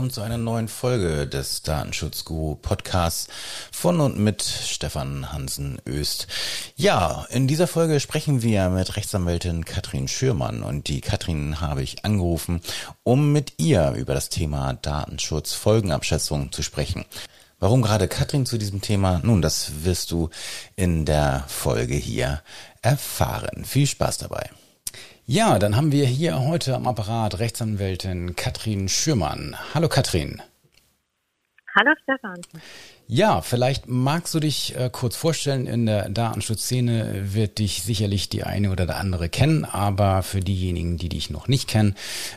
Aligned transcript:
Willkommen 0.00 0.14
zu 0.14 0.22
einer 0.22 0.38
neuen 0.38 0.68
Folge 0.68 1.26
des 1.26 1.60
Datenschutzguru 1.60 2.54
Podcasts 2.54 3.28
von 3.70 4.00
und 4.00 4.18
mit 4.18 4.42
Stefan 4.42 5.30
Hansen 5.30 5.78
Öst. 5.86 6.26
Ja, 6.74 7.26
in 7.28 7.46
dieser 7.46 7.66
Folge 7.66 8.00
sprechen 8.00 8.40
wir 8.40 8.70
mit 8.70 8.96
Rechtsanwältin 8.96 9.66
Katrin 9.66 10.08
Schürmann 10.08 10.62
und 10.62 10.88
die 10.88 11.02
Katrin 11.02 11.60
habe 11.60 11.82
ich 11.82 12.02
angerufen, 12.02 12.62
um 13.02 13.30
mit 13.30 13.52
ihr 13.58 13.92
über 13.92 14.14
das 14.14 14.30
Thema 14.30 14.72
Datenschutz 14.72 15.52
Folgenabschätzung 15.52 16.50
zu 16.50 16.62
sprechen. 16.62 17.04
Warum 17.58 17.82
gerade 17.82 18.08
Katrin 18.08 18.46
zu 18.46 18.56
diesem 18.56 18.80
Thema? 18.80 19.20
Nun, 19.22 19.42
das 19.42 19.84
wirst 19.84 20.12
du 20.12 20.30
in 20.76 21.04
der 21.04 21.44
Folge 21.46 21.94
hier 21.94 22.40
erfahren. 22.80 23.66
Viel 23.66 23.86
Spaß 23.86 24.16
dabei. 24.16 24.48
Ja, 25.32 25.60
dann 25.60 25.76
haben 25.76 25.92
wir 25.92 26.06
hier 26.06 26.40
heute 26.40 26.74
am 26.74 26.88
Apparat 26.88 27.38
Rechtsanwältin 27.38 28.34
Katrin 28.34 28.88
Schürmann. 28.88 29.54
Hallo 29.72 29.86
Katrin. 29.86 30.42
Hallo 31.78 31.92
Stefan. 32.02 32.40
Ja, 33.06 33.40
vielleicht 33.40 33.86
magst 33.86 34.34
du 34.34 34.40
dich 34.40 34.76
äh, 34.76 34.90
kurz 34.92 35.14
vorstellen. 35.14 35.68
In 35.68 35.86
der 35.86 36.08
Datenschutzszene 36.08 37.32
wird 37.32 37.60
dich 37.60 37.84
sicherlich 37.84 38.28
die 38.28 38.42
eine 38.42 38.72
oder 38.72 38.86
der 38.86 38.96
andere 38.96 39.28
kennen, 39.28 39.64
aber 39.64 40.24
für 40.24 40.40
diejenigen, 40.40 40.96
die 40.96 41.08
dich 41.08 41.30
noch 41.30 41.46
nicht 41.46 41.68
kennen, 41.68 41.94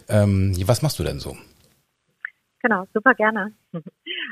ähm, 0.07 0.55
was 0.67 0.83
machst 0.83 0.99
du 0.99 1.03
denn 1.03 1.19
so? 1.19 1.35
Genau, 2.61 2.85
super 2.93 3.15
gerne. 3.15 3.53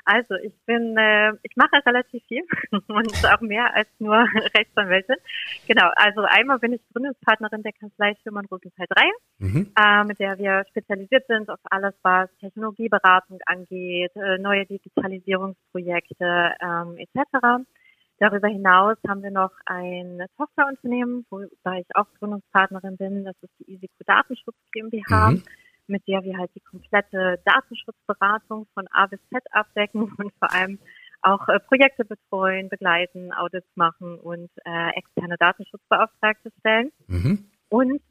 Also 0.05 0.35
ich 0.35 0.53
bin, 0.65 0.97
äh, 0.97 1.33
ich 1.43 1.55
mache 1.55 1.85
relativ 1.85 2.23
viel 2.27 2.43
und 2.71 3.25
auch 3.25 3.41
mehr 3.41 3.73
als 3.75 3.87
nur 3.99 4.15
Rechtsanwältin. 4.57 5.17
Genau, 5.67 5.89
also 5.95 6.21
einmal 6.21 6.59
bin 6.59 6.73
ich 6.73 6.81
Gründungspartnerin 6.93 7.63
der 7.63 7.73
Kanzlei 7.73 8.15
Schirmann 8.21 8.45
Rosenthal 8.45 8.87
3, 8.89 9.03
mhm. 9.39 9.71
äh, 9.77 10.03
mit 10.03 10.19
der 10.19 10.37
wir 10.37 10.65
spezialisiert 10.69 11.25
sind 11.27 11.49
auf 11.49 11.59
alles, 11.69 11.93
was 12.03 12.29
Technologieberatung 12.39 13.39
angeht, 13.45 14.11
äh, 14.15 14.37
neue 14.37 14.65
Digitalisierungsprojekte 14.65 16.53
ähm, 16.61 16.97
etc. 16.97 17.65
Darüber 18.19 18.47
hinaus 18.47 18.97
haben 19.07 19.23
wir 19.23 19.31
noch 19.31 19.51
ein 19.65 20.23
Tochterunternehmen, 20.37 21.25
wobei 21.29 21.79
ich 21.79 21.95
auch 21.95 22.05
Gründungspartnerin 22.19 22.97
bin. 22.97 23.25
Das 23.25 23.35
ist 23.41 23.51
die 23.59 23.73
Isiko 23.73 24.03
Datenschutz 24.05 24.57
GmbH. 24.71 25.31
Mhm 25.31 25.43
mit 25.91 26.07
der 26.07 26.23
wir 26.23 26.37
halt 26.37 26.51
die 26.55 26.61
komplette 26.61 27.39
Datenschutzberatung 27.45 28.65
von 28.73 28.87
A 28.91 29.05
bis 29.07 29.19
Z 29.29 29.43
abdecken 29.51 30.03
und 30.17 30.33
vor 30.39 30.51
allem 30.51 30.79
auch 31.21 31.47
äh, 31.49 31.59
Projekte 31.59 32.03
betreuen, 32.03 32.69
begleiten, 32.69 33.31
Audits 33.33 33.69
machen 33.75 34.17
und 34.19 34.49
äh, 34.65 34.89
externe 34.95 35.35
Datenschutzbeauftragte 35.37 36.51
stellen. 36.59 36.91
Mhm. 37.07 37.45
Und 37.69 38.01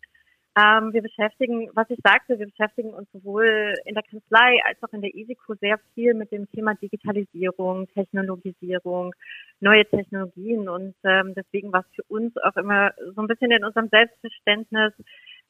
ähm, 0.56 0.92
wir 0.92 1.02
beschäftigen, 1.02 1.70
was 1.74 1.88
ich 1.90 1.98
sagte, 2.04 2.38
wir 2.38 2.46
beschäftigen 2.46 2.92
uns 2.92 3.08
sowohl 3.12 3.74
in 3.84 3.94
der 3.94 4.02
Kanzlei 4.02 4.60
als 4.66 4.82
auch 4.82 4.92
in 4.92 5.00
der 5.00 5.14
ISICO 5.14 5.54
sehr 5.54 5.78
viel 5.94 6.14
mit 6.14 6.32
dem 6.32 6.50
Thema 6.50 6.74
Digitalisierung, 6.74 7.86
Technologisierung, 7.94 9.14
neue 9.60 9.86
Technologien 9.86 10.68
und 10.68 10.94
ähm, 11.04 11.34
deswegen 11.36 11.72
war 11.72 11.80
es 11.80 11.94
für 11.94 12.02
uns 12.08 12.36
auch 12.38 12.56
immer 12.56 12.92
so 13.14 13.20
ein 13.20 13.28
bisschen 13.28 13.52
in 13.52 13.64
unserem 13.64 13.88
Selbstverständnis 13.88 14.92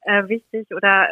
äh, 0.03 0.28
wichtig 0.28 0.67
oder 0.75 1.08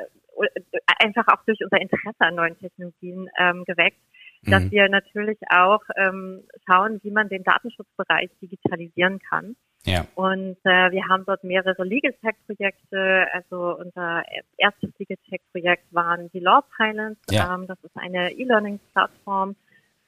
einfach 0.98 1.27
auch 1.28 1.44
durch 1.44 1.58
unser 1.62 1.81
Interesse 1.81 2.20
an 2.20 2.34
neuen 2.36 2.58
Technologien 2.58 3.28
ähm, 3.39 3.64
geweckt, 3.64 4.00
dass 4.45 4.64
mhm. 4.64 4.70
wir 4.70 4.89
natürlich 4.89 5.39
auch 5.50 5.83
ähm, 5.97 6.42
schauen, 6.67 7.01
wie 7.02 7.11
man 7.11 7.29
den 7.29 7.45
Datenschutzbereich 7.45 8.30
digitalisieren 8.40 9.18
kann. 9.18 9.57
Ja. 9.85 10.07
Und 10.14 10.57
äh, 10.64 10.90
wir 10.90 11.08
haben 11.08 11.24
dort 11.24 11.45
mehrere 11.45 11.85
Legal 11.85 12.12
Tech 12.23 12.35
Projekte. 12.46 13.27
Also 13.33 13.79
unser 13.79 14.23
erstes 14.57 14.90
Legal 14.98 15.17
Tech 15.29 15.40
Projekt 15.52 15.85
waren 15.92 16.30
die 16.33 16.41
Law 16.41 16.62
Pilots. 16.77 17.20
Ja. 17.30 17.55
Ähm, 17.55 17.67
das 17.67 17.79
ist 17.83 17.96
eine 17.96 18.33
E-Learning 18.33 18.80
Plattform 18.92 19.57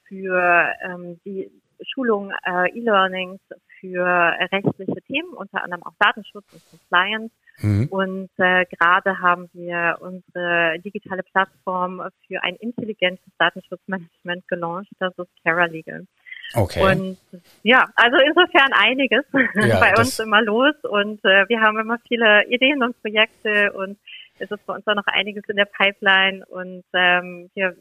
für 0.07 0.73
ähm, 0.83 1.19
die 1.25 1.49
Schulung 1.83 2.31
äh, 2.45 2.69
E-Learnings 2.77 3.39
für 3.79 4.05
rechtliche 4.51 5.01
Themen, 5.07 5.33
unter 5.33 5.63
anderem 5.63 5.83
auch 5.83 5.93
Datenschutz 5.99 6.45
und 6.53 6.61
Compliance. 6.69 7.33
Mhm. 7.61 7.87
Und 7.89 8.29
äh, 8.37 8.65
gerade 8.65 9.19
haben 9.19 9.49
wir 9.53 9.97
unsere 9.99 10.79
digitale 10.79 11.23
Plattform 11.23 12.01
für 12.27 12.43
ein 12.43 12.55
intelligentes 12.55 13.31
Datenschutzmanagement 13.37 14.47
gelauncht. 14.47 14.91
Das 14.99 15.13
ist 15.17 15.29
Legal. 15.43 16.05
Okay. 16.53 16.83
Und 16.83 17.17
ja, 17.63 17.85
also 17.95 18.17
insofern 18.17 18.73
einiges 18.73 19.23
ja, 19.55 19.79
bei 19.79 19.97
uns 19.97 20.19
immer 20.19 20.41
los 20.41 20.75
und 20.83 21.23
äh, 21.23 21.47
wir 21.47 21.61
haben 21.61 21.79
immer 21.79 21.97
viele 22.07 22.45
Ideen 22.47 22.83
und 22.83 22.99
Projekte 23.01 23.71
und 23.71 23.97
es 24.39 24.51
ist 24.51 24.65
bei 24.65 24.75
uns 24.75 24.85
auch 24.87 24.95
noch 24.95 25.07
einiges 25.07 25.43
in 25.47 25.55
der 25.55 25.65
Pipeline 25.65 26.45
und 26.47 26.83
ähm, 26.93 27.49
wir 27.53 27.75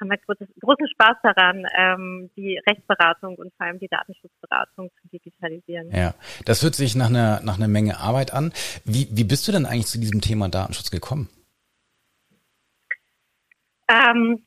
haben 0.00 0.10
wir 0.10 0.18
großes, 0.18 0.48
großen 0.60 0.88
Spaß 0.88 1.16
daran, 1.22 1.66
ähm, 1.76 2.30
die 2.36 2.60
Rechtsberatung 2.68 3.36
und 3.36 3.52
vor 3.56 3.66
allem 3.66 3.78
die 3.78 3.88
Datenschutzberatung 3.88 4.90
zu 5.00 5.08
digitalisieren. 5.08 5.90
Ja, 5.90 6.14
das 6.44 6.62
hört 6.62 6.74
sich 6.74 6.94
nach 6.94 7.08
einer, 7.08 7.40
nach 7.42 7.56
einer 7.56 7.68
Menge 7.68 7.98
Arbeit 7.98 8.32
an. 8.32 8.52
Wie, 8.84 9.08
wie 9.10 9.24
bist 9.24 9.46
du 9.48 9.52
denn 9.52 9.66
eigentlich 9.66 9.86
zu 9.86 9.98
diesem 9.98 10.20
Thema 10.20 10.48
Datenschutz 10.48 10.90
gekommen? 10.90 11.28
Ähm, 13.88 14.44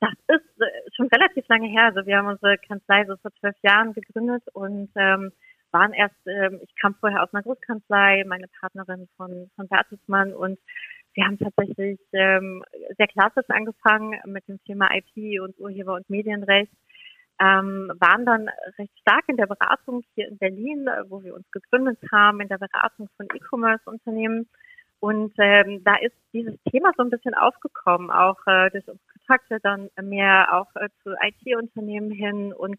das 0.00 0.12
ist 0.28 0.60
äh, 0.60 0.90
schon 0.94 1.08
relativ 1.08 1.46
lange 1.48 1.68
her. 1.68 1.84
Also 1.84 2.06
wir 2.06 2.16
haben 2.16 2.28
unsere 2.28 2.58
Kanzlei 2.58 3.04
so 3.06 3.16
vor 3.16 3.32
zwölf 3.40 3.56
Jahren 3.62 3.92
gegründet 3.92 4.42
und 4.52 4.90
ähm, 4.96 5.32
waren 5.74 5.92
erst, 5.92 6.16
ähm, 6.26 6.60
ich 6.62 6.74
kam 6.76 6.94
vorher 6.94 7.22
aus 7.22 7.34
einer 7.34 7.42
Großkanzlei, 7.42 8.24
meine 8.26 8.46
Partnerin 8.60 9.08
von, 9.16 9.50
von 9.56 9.68
Bertelsmann 9.68 10.32
und 10.32 10.58
wir 11.14 11.24
haben 11.24 11.38
tatsächlich 11.38 11.98
ähm, 12.12 12.62
sehr 12.96 13.06
klassisch 13.06 13.48
angefangen 13.48 14.18
mit 14.26 14.46
dem 14.48 14.62
Thema 14.64 14.88
IP 14.94 15.40
und 15.40 15.58
Urheber- 15.58 15.94
und 15.94 16.10
Medienrecht, 16.10 16.72
ähm, 17.40 17.92
waren 17.98 18.26
dann 18.26 18.48
recht 18.78 18.96
stark 19.00 19.24
in 19.28 19.36
der 19.36 19.46
Beratung 19.46 20.02
hier 20.14 20.28
in 20.28 20.38
Berlin, 20.38 20.88
wo 21.08 21.22
wir 21.22 21.34
uns 21.34 21.50
gegründet 21.50 21.98
haben, 22.12 22.40
in 22.40 22.48
der 22.48 22.58
Beratung 22.58 23.08
von 23.16 23.26
E-Commerce-Unternehmen. 23.34 24.48
Und 25.00 25.34
ähm, 25.38 25.82
da 25.84 25.96
ist 25.96 26.14
dieses 26.32 26.54
Thema 26.70 26.92
so 26.96 27.02
ein 27.02 27.10
bisschen 27.10 27.34
aufgekommen, 27.34 28.10
auch 28.10 28.38
äh, 28.46 28.70
durch 28.70 28.86
unsere 28.88 29.08
Kontakte 29.12 29.58
dann 29.62 29.90
mehr 30.00 30.54
auch 30.54 30.74
äh, 30.76 30.88
zu 31.02 31.14
IT-Unternehmen 31.20 32.10
hin. 32.10 32.52
Und 32.52 32.78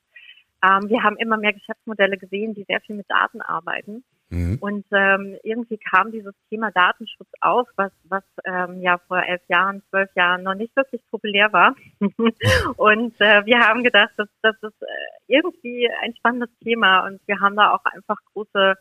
ähm, 0.63 0.90
wir 0.90 1.03
haben 1.03 1.17
immer 1.17 1.38
mehr 1.38 1.53
Geschäftsmodelle 1.53 2.17
gesehen, 2.17 2.53
die 2.53 2.63
sehr 2.63 2.81
viel 2.81 2.96
mit 2.96 3.09
Daten 3.09 3.41
arbeiten. 3.41 4.03
Mhm. 4.30 4.58
Und 4.59 4.86
ähm, 4.91 5.38
irgendwie 5.44 5.78
kam 5.78 6.12
dieses 6.12 6.34
Thema 6.50 6.72
Datenschutz 6.72 7.30
auf, 7.41 7.68
was, 7.75 7.91
was 8.06 8.24
ähm, 8.44 8.81
ja 8.81 8.97
vor 9.08 9.22
elf 9.24 9.41
Jahren, 9.47 9.84
zwölf 9.90 10.09
Jahren 10.16 10.44
noch 10.44 10.56
nicht 10.56 10.75
wirklich 10.75 11.02
populär 11.12 11.53
war. 11.53 11.75
und 12.78 13.22
äh, 13.22 13.46
wir 13.46 13.59
haben 13.59 13.84
gedacht, 13.84 14.12
dass 14.18 14.30
das 14.41 14.56
ist 14.64 14.81
äh, 14.81 14.85
irgendwie 15.28 15.90
ein 16.02 16.16
spannendes 16.16 16.50
Thema 16.64 17.06
und 17.06 17.22
wir 17.28 17.40
haben 17.40 17.56
da 17.56 17.72
auch 17.72 17.85
einfach 17.85 18.18
große 18.34 18.75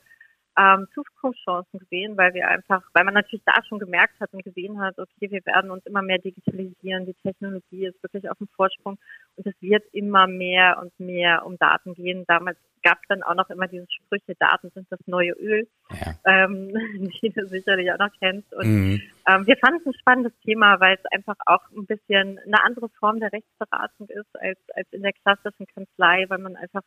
ähm, 0.58 0.86
Zukunftschancen 0.94 1.80
gesehen, 1.80 2.16
weil 2.16 2.32
wir 2.34 2.48
einfach, 2.48 2.82
weil 2.92 3.04
man 3.04 3.14
natürlich 3.14 3.44
da 3.44 3.62
schon 3.68 3.78
gemerkt 3.78 4.20
hat 4.20 4.32
und 4.32 4.44
gesehen 4.44 4.80
hat, 4.80 4.98
okay, 4.98 5.30
wir 5.30 5.44
werden 5.46 5.70
uns 5.70 5.84
immer 5.86 6.02
mehr 6.02 6.18
digitalisieren, 6.18 7.06
die 7.06 7.14
Technologie 7.22 7.86
ist 7.86 8.02
wirklich 8.02 8.30
auf 8.30 8.38
dem 8.38 8.48
Vorsprung 8.54 8.98
und 9.36 9.46
es 9.46 9.54
wird 9.60 9.84
immer 9.92 10.26
mehr 10.26 10.78
und 10.80 10.98
mehr 11.00 11.44
um 11.44 11.58
Daten 11.58 11.94
gehen. 11.94 12.24
Damals 12.28 12.58
gab 12.84 12.98
es 13.02 13.08
dann 13.08 13.22
auch 13.22 13.34
noch 13.34 13.50
immer 13.50 13.66
diese 13.66 13.86
Sprüche, 13.90 14.36
Daten 14.38 14.70
sind 14.74 14.86
das 14.90 15.00
neue 15.06 15.32
Öl, 15.32 15.66
ja. 15.90 16.14
ähm, 16.26 16.68
die 17.22 17.30
du 17.30 17.46
sicherlich 17.48 17.90
auch 17.90 17.98
noch 17.98 18.12
kennst. 18.20 18.52
Und 18.54 18.66
mhm. 18.66 19.02
ähm, 19.26 19.46
wir 19.46 19.56
fanden 19.56 19.80
es 19.80 19.86
ein 19.86 19.98
spannendes 20.00 20.38
Thema, 20.44 20.78
weil 20.78 20.96
es 20.96 21.12
einfach 21.12 21.36
auch 21.46 21.62
ein 21.76 21.86
bisschen 21.86 22.38
eine 22.38 22.62
andere 22.62 22.88
Form 23.00 23.18
der 23.18 23.32
Rechtsberatung 23.32 24.08
ist 24.08 24.40
als, 24.40 24.58
als 24.74 24.86
in 24.92 25.02
der 25.02 25.14
klassischen 25.14 25.66
Kanzlei, 25.66 26.26
weil 26.28 26.38
man 26.38 26.56
einfach 26.56 26.82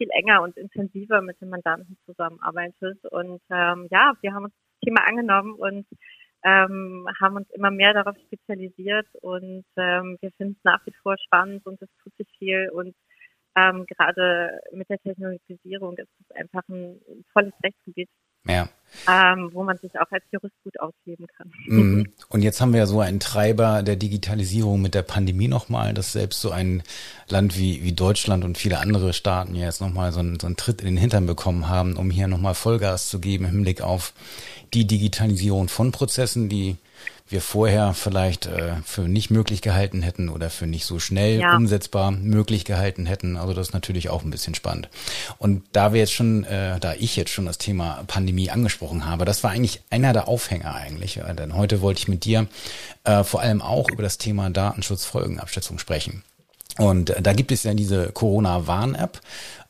viel 0.00 0.08
enger 0.12 0.40
und 0.42 0.56
intensiver 0.56 1.20
mit 1.20 1.38
den 1.40 1.50
Mandanten 1.50 1.98
zusammenarbeitet. 2.06 3.04
Und 3.10 3.42
ähm, 3.50 3.86
ja, 3.90 4.14
wir 4.22 4.32
haben 4.32 4.44
uns 4.44 4.54
das 4.54 4.80
Thema 4.88 5.06
angenommen 5.06 5.52
und 5.52 5.86
ähm, 6.42 7.06
haben 7.20 7.36
uns 7.36 7.50
immer 7.50 7.70
mehr 7.70 7.92
darauf 7.92 8.16
spezialisiert 8.26 9.06
und 9.20 9.66
ähm, 9.76 10.16
wir 10.22 10.30
finden 10.38 10.56
es 10.56 10.64
nach 10.64 10.80
wie 10.86 10.94
vor 11.02 11.16
spannend 11.18 11.66
und 11.66 11.82
es 11.82 11.88
tut 12.02 12.16
sich 12.16 12.28
viel 12.38 12.70
und 12.70 12.94
ähm, 13.56 13.84
gerade 13.84 14.58
mit 14.72 14.88
der 14.88 14.98
Technologisierung 15.00 15.98
ist 15.98 16.08
es 16.20 16.36
einfach 16.36 16.62
ein 16.68 16.98
tolles 17.34 17.52
Rechtsgebiet. 17.62 18.08
Ja. 18.46 18.68
Ähm, 19.08 19.50
wo 19.52 19.62
man 19.62 19.78
sich 19.78 19.92
auch 20.00 20.10
als 20.10 20.24
Jurist 20.32 20.54
gut 20.64 20.78
ausleben 20.80 21.26
kann. 21.36 21.52
Mhm. 21.66 22.12
Und 22.28 22.42
jetzt 22.42 22.60
haben 22.60 22.72
wir 22.72 22.80
ja 22.80 22.86
so 22.86 23.00
einen 23.00 23.20
Treiber 23.20 23.82
der 23.82 23.96
Digitalisierung 23.96 24.82
mit 24.82 24.94
der 24.94 25.02
Pandemie 25.02 25.46
nochmal, 25.46 25.94
dass 25.94 26.12
selbst 26.12 26.40
so 26.40 26.50
ein 26.50 26.82
Land 27.28 27.56
wie, 27.56 27.84
wie 27.84 27.92
Deutschland 27.92 28.44
und 28.44 28.58
viele 28.58 28.78
andere 28.78 29.12
Staaten 29.12 29.54
ja 29.54 29.66
jetzt 29.66 29.80
nochmal 29.80 30.12
so 30.12 30.20
einen, 30.20 30.40
so 30.40 30.46
einen 30.48 30.56
Tritt 30.56 30.80
in 30.80 30.88
den 30.88 30.96
Hintern 30.96 31.26
bekommen 31.26 31.68
haben, 31.68 31.96
um 31.96 32.10
hier 32.10 32.26
nochmal 32.26 32.54
Vollgas 32.54 33.08
zu 33.08 33.20
geben 33.20 33.44
im 33.44 33.52
Hinblick 33.52 33.80
auf 33.80 34.12
die 34.74 34.86
Digitalisierung 34.86 35.68
von 35.68 35.92
Prozessen, 35.92 36.48
die 36.48 36.76
wir 37.28 37.40
vorher 37.40 37.94
vielleicht 37.94 38.46
äh, 38.46 38.74
für 38.84 39.02
nicht 39.02 39.30
möglich 39.30 39.62
gehalten 39.62 40.02
hätten 40.02 40.28
oder 40.28 40.50
für 40.50 40.66
nicht 40.66 40.84
so 40.84 40.98
schnell 40.98 41.38
ja. 41.38 41.56
umsetzbar 41.56 42.10
möglich 42.10 42.64
gehalten 42.64 43.06
hätten. 43.06 43.36
Also 43.36 43.54
das 43.54 43.68
ist 43.68 43.74
natürlich 43.74 44.10
auch 44.10 44.24
ein 44.24 44.30
bisschen 44.30 44.54
spannend. 44.54 44.88
Und 45.38 45.62
da 45.72 45.92
wir 45.92 46.00
jetzt 46.00 46.12
schon, 46.12 46.44
äh, 46.44 46.80
da 46.80 46.94
ich 46.94 47.16
jetzt 47.16 47.30
schon 47.30 47.46
das 47.46 47.58
Thema 47.58 48.02
Pandemie 48.08 48.50
angesprochen 48.50 49.06
habe, 49.06 49.24
das 49.24 49.44
war 49.44 49.52
eigentlich 49.52 49.80
einer 49.90 50.12
der 50.12 50.26
Aufhänger 50.26 50.74
eigentlich. 50.74 51.20
Denn 51.38 51.54
heute 51.54 51.80
wollte 51.80 52.00
ich 52.00 52.08
mit 52.08 52.24
dir 52.24 52.48
äh, 53.04 53.22
vor 53.22 53.40
allem 53.40 53.62
auch 53.62 53.88
über 53.90 54.02
das 54.02 54.18
Thema 54.18 54.50
Datenschutzfolgenabschätzung 54.50 55.78
sprechen. 55.78 56.24
Und 56.78 57.10
äh, 57.10 57.22
da 57.22 57.32
gibt 57.32 57.52
es 57.52 57.62
ja 57.62 57.74
diese 57.74 58.10
Corona-Warn-App 58.12 59.20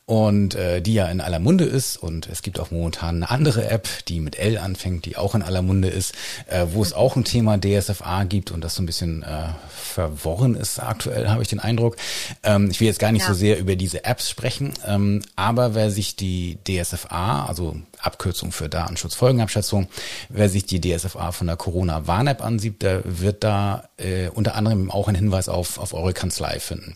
und 0.05 0.55
äh, 0.55 0.81
die 0.81 0.93
ja 0.93 1.07
in 1.07 1.21
aller 1.21 1.39
Munde 1.39 1.63
ist 1.63 1.95
und 1.95 2.27
es 2.27 2.41
gibt 2.41 2.59
auch 2.59 2.71
momentan 2.71 3.17
eine 3.17 3.29
andere 3.29 3.69
App, 3.69 3.87
die 4.07 4.19
mit 4.19 4.37
L 4.37 4.57
anfängt, 4.57 5.05
die 5.05 5.15
auch 5.15 5.35
in 5.35 5.41
aller 5.41 5.61
Munde 5.61 5.87
ist, 5.87 6.13
äh, 6.47 6.65
wo 6.71 6.81
es 6.81 6.93
auch 6.93 7.15
ein 7.15 7.23
Thema 7.23 7.57
DSFA 7.57 8.23
gibt 8.25 8.51
und 8.51 8.61
das 8.61 8.75
so 8.75 8.81
ein 8.81 8.85
bisschen 8.85 9.23
äh, 9.23 9.49
verworren 9.69 10.55
ist 10.55 10.79
aktuell, 10.79 11.29
habe 11.29 11.43
ich 11.43 11.47
den 11.47 11.59
Eindruck. 11.59 11.95
Ähm, 12.43 12.69
ich 12.71 12.79
will 12.79 12.87
jetzt 12.87 12.99
gar 12.99 13.11
nicht 13.11 13.23
ja. 13.23 13.27
so 13.29 13.33
sehr 13.33 13.59
über 13.59 13.75
diese 13.75 14.03
Apps 14.03 14.29
sprechen, 14.29 14.73
ähm, 14.85 15.21
aber 15.35 15.75
wer 15.75 15.91
sich 15.91 16.15
die 16.15 16.57
DSFA, 16.67 17.45
also 17.45 17.77
Abkürzung 18.01 18.51
für 18.51 18.69
Datenschutzfolgenabschätzung, 18.69 19.87
wer 20.29 20.49
sich 20.49 20.65
die 20.65 20.81
DSFA 20.81 21.31
von 21.31 21.47
der 21.47 21.55
Corona-Warn-App 21.55 22.43
ansieht, 22.43 22.81
der 22.81 23.01
wird 23.05 23.43
da 23.43 23.83
äh, 23.97 24.29
unter 24.29 24.55
anderem 24.55 24.91
auch 24.91 25.07
einen 25.07 25.15
Hinweis 25.15 25.49
auf, 25.49 25.77
auf 25.77 25.93
eure 25.93 26.13
Kanzlei 26.13 26.59
finden. 26.59 26.95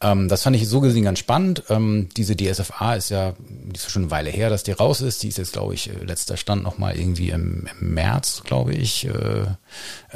Ähm, 0.00 0.28
das 0.28 0.42
fand 0.42 0.56
ich 0.56 0.68
so 0.68 0.80
gesehen 0.80 1.04
ganz 1.04 1.18
spannend. 1.18 1.64
Ähm, 1.68 2.08
diese 2.16 2.36
DSFA 2.36 2.94
ist 2.94 3.10
ja, 3.10 3.34
die 3.38 3.74
ist 3.74 3.90
schon 3.90 4.02
eine 4.02 4.10
Weile 4.10 4.30
her, 4.30 4.50
dass 4.50 4.62
die 4.62 4.72
raus 4.72 5.00
ist. 5.00 5.22
Die 5.22 5.28
ist 5.28 5.38
jetzt, 5.38 5.52
glaube 5.52 5.74
ich, 5.74 5.90
äh, 5.90 6.04
letzter 6.04 6.36
Stand 6.36 6.62
nochmal 6.62 6.96
irgendwie 6.96 7.30
im, 7.30 7.68
im 7.80 7.94
März, 7.94 8.42
glaube 8.44 8.74
ich, 8.74 9.06
äh, 9.06 9.46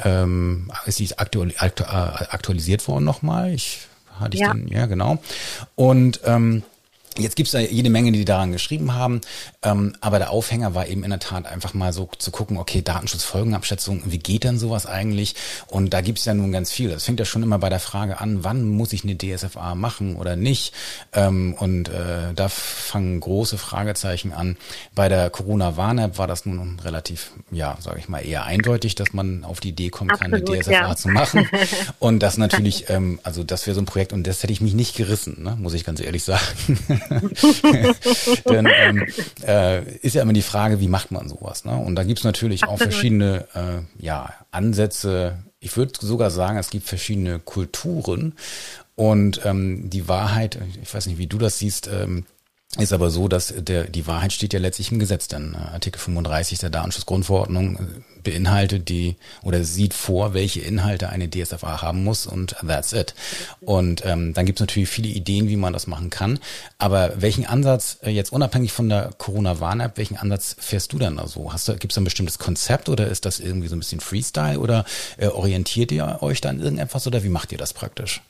ähm, 0.03 0.71
ist 0.85 0.99
die 0.99 1.17
aktual, 1.17 1.53
aktu, 1.57 1.83
aktualisiert 1.83 2.87
worden 2.87 3.05
nochmal. 3.05 3.53
Ich 3.53 3.79
hatte 4.19 4.35
ich 4.35 4.41
ja. 4.41 4.53
den, 4.53 4.67
ja 4.67 4.85
genau. 4.85 5.17
Und 5.75 6.21
ähm, 6.25 6.63
Jetzt 7.19 7.35
gibt's 7.35 7.51
da 7.51 7.59
jede 7.59 7.89
Menge, 7.89 8.11
die 8.11 8.25
daran 8.25 8.51
geschrieben 8.51 8.93
haben, 8.93 9.21
ähm, 9.63 9.93
aber 10.01 10.19
der 10.19 10.31
Aufhänger 10.31 10.75
war 10.75 10.87
eben 10.87 11.03
in 11.03 11.09
der 11.09 11.19
Tat 11.19 11.45
einfach 11.45 11.73
mal 11.73 11.93
so 11.93 12.09
zu 12.17 12.31
gucken, 12.31 12.57
okay, 12.57 12.81
Datenschutzfolgenabschätzung, 12.81 14.03
wie 14.05 14.19
geht 14.19 14.43
denn 14.43 14.57
sowas 14.57 14.85
eigentlich? 14.85 15.35
Und 15.67 15.93
da 15.93 16.01
gibt's 16.01 16.25
ja 16.25 16.33
nun 16.33 16.51
ganz 16.51 16.71
viel. 16.71 16.89
Das 16.89 17.03
fängt 17.03 17.19
ja 17.19 17.25
schon 17.25 17.43
immer 17.43 17.59
bei 17.59 17.69
der 17.69 17.79
Frage 17.79 18.19
an, 18.19 18.43
wann 18.43 18.67
muss 18.67 18.93
ich 18.93 19.03
eine 19.03 19.17
DSFA 19.17 19.75
machen 19.75 20.15
oder 20.15 20.35
nicht? 20.35 20.73
Ähm, 21.13 21.55
und 21.57 21.89
äh, 21.89 22.33
da 22.35 22.49
fangen 22.49 23.19
große 23.19 23.57
Fragezeichen 23.57 24.33
an. 24.33 24.57
Bei 24.95 25.09
der 25.09 25.29
Corona-Warn-App 25.29 26.17
war 26.17 26.27
das 26.27 26.45
nun 26.45 26.79
relativ, 26.79 27.31
ja, 27.51 27.77
sage 27.79 27.99
ich 27.99 28.09
mal, 28.09 28.19
eher 28.19 28.45
eindeutig, 28.45 28.95
dass 28.95 29.13
man 29.13 29.43
auf 29.43 29.59
die 29.59 29.69
Idee 29.69 29.89
kommen 29.89 30.09
kann, 30.09 30.33
Absolut, 30.33 30.49
eine 30.49 30.61
DSFA 30.61 30.71
ja. 30.71 30.95
zu 30.95 31.09
machen. 31.09 31.47
Und 31.99 32.19
das 32.19 32.37
natürlich, 32.37 32.89
ähm, 32.89 33.19
also 33.23 33.43
das 33.43 33.67
wäre 33.67 33.75
so 33.75 33.81
ein 33.81 33.85
Projekt 33.85 34.13
und 34.13 34.25
das 34.25 34.41
hätte 34.43 34.53
ich 34.53 34.61
mich 34.61 34.73
nicht 34.73 34.95
gerissen, 34.95 35.43
ne? 35.43 35.57
muss 35.59 35.73
ich 35.73 35.83
ganz 35.83 35.99
ehrlich 35.99 36.23
sagen. 36.23 36.39
Denn 38.49 38.67
ähm, 38.73 39.05
äh, 39.45 39.83
ist 39.97 40.15
ja 40.15 40.21
immer 40.21 40.33
die 40.33 40.41
Frage, 40.41 40.79
wie 40.79 40.87
macht 40.87 41.11
man 41.11 41.27
sowas? 41.27 41.65
Ne? 41.65 41.75
Und 41.75 41.95
da 41.95 42.03
gibt's 42.03 42.23
natürlich 42.23 42.65
auch 42.65 42.77
verschiedene 42.77 43.47
äh, 43.53 44.03
ja, 44.03 44.33
Ansätze. 44.51 45.37
Ich 45.59 45.75
würde 45.75 45.93
sogar 45.99 46.29
sagen, 46.31 46.57
es 46.57 46.69
gibt 46.69 46.87
verschiedene 46.87 47.39
Kulturen. 47.39 48.33
Und 48.95 49.41
ähm, 49.45 49.89
die 49.89 50.07
Wahrheit, 50.07 50.59
ich 50.81 50.93
weiß 50.93 51.07
nicht, 51.07 51.17
wie 51.17 51.27
du 51.27 51.37
das 51.37 51.57
siehst, 51.59 51.87
ähm, 51.87 52.25
ist 52.77 52.93
aber 52.93 53.09
so, 53.09 53.27
dass 53.27 53.51
der, 53.57 53.85
die 53.85 54.05
Wahrheit 54.05 54.31
steht 54.31 54.53
ja 54.53 54.59
letztlich 54.59 54.91
im 54.91 54.99
Gesetz. 54.99 55.27
Denn 55.27 55.55
äh, 55.55 55.73
Artikel 55.73 55.99
35 55.99 56.59
der 56.59 56.69
Datenschutzgrundverordnung 56.69 57.75
äh, 57.77 58.21
beinhaltet 58.21 58.89
die 58.89 59.15
oder 59.41 59.63
sieht 59.63 59.95
vor, 59.95 60.35
welche 60.35 60.59
Inhalte 60.59 61.09
eine 61.09 61.31
DSFA 61.31 61.81
haben 61.81 62.03
muss 62.03 62.27
und 62.27 62.55
that's 62.65 62.93
it. 62.93 63.15
Und 63.59 64.05
ähm, 64.05 64.35
dann 64.35 64.45
gibt 64.45 64.59
es 64.59 64.61
natürlich 64.61 64.87
viele 64.87 65.09
Ideen, 65.09 65.49
wie 65.49 65.55
man 65.55 65.73
das 65.73 65.87
machen 65.87 66.11
kann. 66.11 66.37
Aber 66.77 67.19
welchen 67.19 67.47
Ansatz, 67.47 67.99
äh, 68.03 68.11
jetzt 68.11 68.31
unabhängig 68.31 68.71
von 68.71 68.87
der 68.87 69.09
Corona-Warn-App, 69.17 69.97
welchen 69.97 70.17
Ansatz 70.17 70.55
fährst 70.59 70.93
du 70.93 70.99
dann 70.99 71.17
da 71.17 71.25
so? 71.25 71.51
Hast 71.51 71.67
du, 71.67 71.75
gibt 71.75 71.91
es 71.91 71.97
ein 71.97 72.03
bestimmtes 72.03 72.37
Konzept 72.37 72.87
oder 72.87 73.07
ist 73.07 73.25
das 73.25 73.39
irgendwie 73.39 73.67
so 73.67 73.75
ein 73.75 73.79
bisschen 73.79 73.99
Freestyle 73.99 74.59
oder 74.59 74.85
äh, 75.17 75.25
orientiert 75.25 75.91
ihr 75.91 76.19
euch 76.21 76.39
dann 76.39 76.59
irgendetwas 76.59 77.07
oder 77.07 77.23
wie 77.23 77.29
macht 77.29 77.51
ihr 77.51 77.57
das 77.57 77.73
praktisch? 77.73 78.21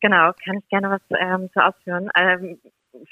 Genau, 0.00 0.32
kann 0.44 0.58
ich 0.58 0.68
gerne 0.70 0.90
was 0.90 1.02
ähm, 1.20 1.50
zu 1.52 1.60
ausführen. 1.64 2.10
Ähm, 2.18 2.58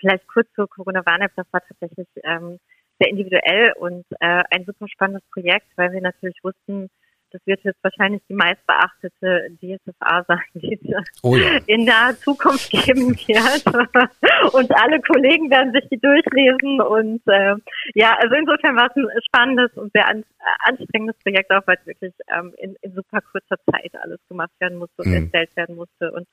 vielleicht 0.01 0.27
kurz 0.29 0.49
zur 0.55 0.69
Corona-Warn-App, 0.69 1.33
das 1.37 1.47
war 1.53 1.63
tatsächlich 1.67 2.09
ähm, 2.25 2.59
sehr 2.99 3.11
individuell 3.11 3.73
und 3.79 4.05
äh, 4.21 4.43
ein 4.51 4.65
super 4.65 4.89
spannendes 4.89 5.25
Projekt, 5.31 5.67
weil 5.77 5.93
wir 5.93 6.01
natürlich 6.01 6.39
wussten, 6.43 6.91
das 7.31 7.43
wird 7.47 7.63
jetzt 7.65 7.83
wahrscheinlich 7.83 8.23
die 8.29 8.35
meistbeachtete 8.35 9.51
DSFA 9.61 10.25
sein, 10.27 10.41
die 10.55 10.79
es 10.83 11.21
oh 11.23 11.37
ja. 11.37 11.59
in 11.67 11.85
der 11.85 12.17
Zukunft 12.21 12.71
geben 12.71 13.11
wird. 13.11 13.67
und 14.55 14.73
alle 14.73 15.01
Kollegen 15.03 15.51
werden 15.51 15.73
sich 15.73 15.87
die 15.91 15.99
durchlesen. 15.99 16.81
Und 16.81 17.21
äh, 17.27 17.55
ja, 17.95 18.17
also 18.19 18.35
insofern 18.35 18.77
war 18.77 18.87
es 18.87 18.97
ein 18.97 19.09
spannendes 19.27 19.73
und 19.77 19.93
sehr 19.93 20.09
an, 20.09 20.25
anstrengendes 20.65 21.17
Projekt, 21.23 21.51
auch 21.51 21.67
weil 21.67 21.77
es 21.81 21.87
wirklich 21.87 22.15
ähm, 22.35 22.55
in, 22.59 22.77
in 22.81 22.95
super 22.95 23.21
kurzer 23.21 23.57
Zeit 23.71 23.93
alles 24.01 24.21
gemacht 24.29 24.53
werden 24.59 24.79
musste 24.79 25.03
und 25.03 25.09
mhm. 25.09 25.25
erstellt 25.25 25.55
werden 25.57 25.77
musste. 25.77 26.13
Und 26.13 26.27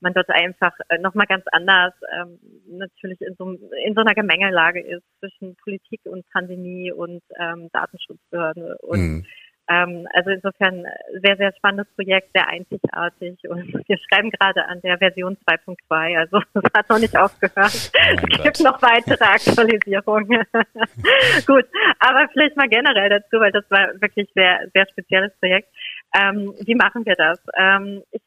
man 0.00 0.14
dort 0.14 0.30
einfach 0.30 0.72
äh, 0.88 0.98
nochmal 0.98 1.26
ganz 1.26 1.44
anders 1.52 1.92
ähm, 2.12 2.38
natürlich 2.66 3.20
in 3.20 3.34
so, 3.36 3.50
in 3.84 3.94
so 3.94 4.00
einer 4.00 4.14
Gemengelage 4.14 4.80
ist 4.80 5.04
zwischen 5.18 5.56
Politik 5.56 6.00
und 6.04 6.28
Pandemie 6.32 6.92
und 6.92 7.22
ähm, 7.38 7.68
Datenschutzbehörde 7.72 8.78
und 8.82 9.00
mhm. 9.00 9.26
ähm, 9.68 10.08
also 10.14 10.30
insofern 10.30 10.84
sehr, 11.22 11.36
sehr 11.36 11.52
spannendes 11.54 11.92
Projekt, 11.94 12.30
sehr 12.34 12.48
einzigartig 12.48 13.38
und 13.48 13.72
wir 13.86 13.98
schreiben 13.98 14.30
gerade 14.30 14.66
an 14.66 14.80
der 14.80 14.98
Version 14.98 15.36
2.2, 15.46 16.18
also 16.18 16.40
es 16.54 16.62
hat 16.74 16.88
noch 16.88 16.98
nicht 16.98 17.16
aufgehört. 17.16 17.92
Oh 17.94 18.26
es 18.30 18.42
gibt 18.42 18.60
noch 18.60 18.80
weitere 18.82 19.24
Aktualisierungen. 19.24 20.44
Gut, 21.46 21.66
aber 22.00 22.28
vielleicht 22.32 22.56
mal 22.56 22.68
generell 22.68 23.10
dazu, 23.10 23.38
weil 23.38 23.52
das 23.52 23.70
war 23.70 23.88
wirklich 24.00 24.28
sehr, 24.34 24.68
sehr 24.72 24.86
spezielles 24.88 25.32
Projekt. 25.38 25.68
Ähm, 26.16 26.54
wie 26.64 26.74
machen 26.74 27.04
wir 27.06 27.14
das? 27.14 27.38
Ähm, 27.56 28.02
ich 28.10 28.22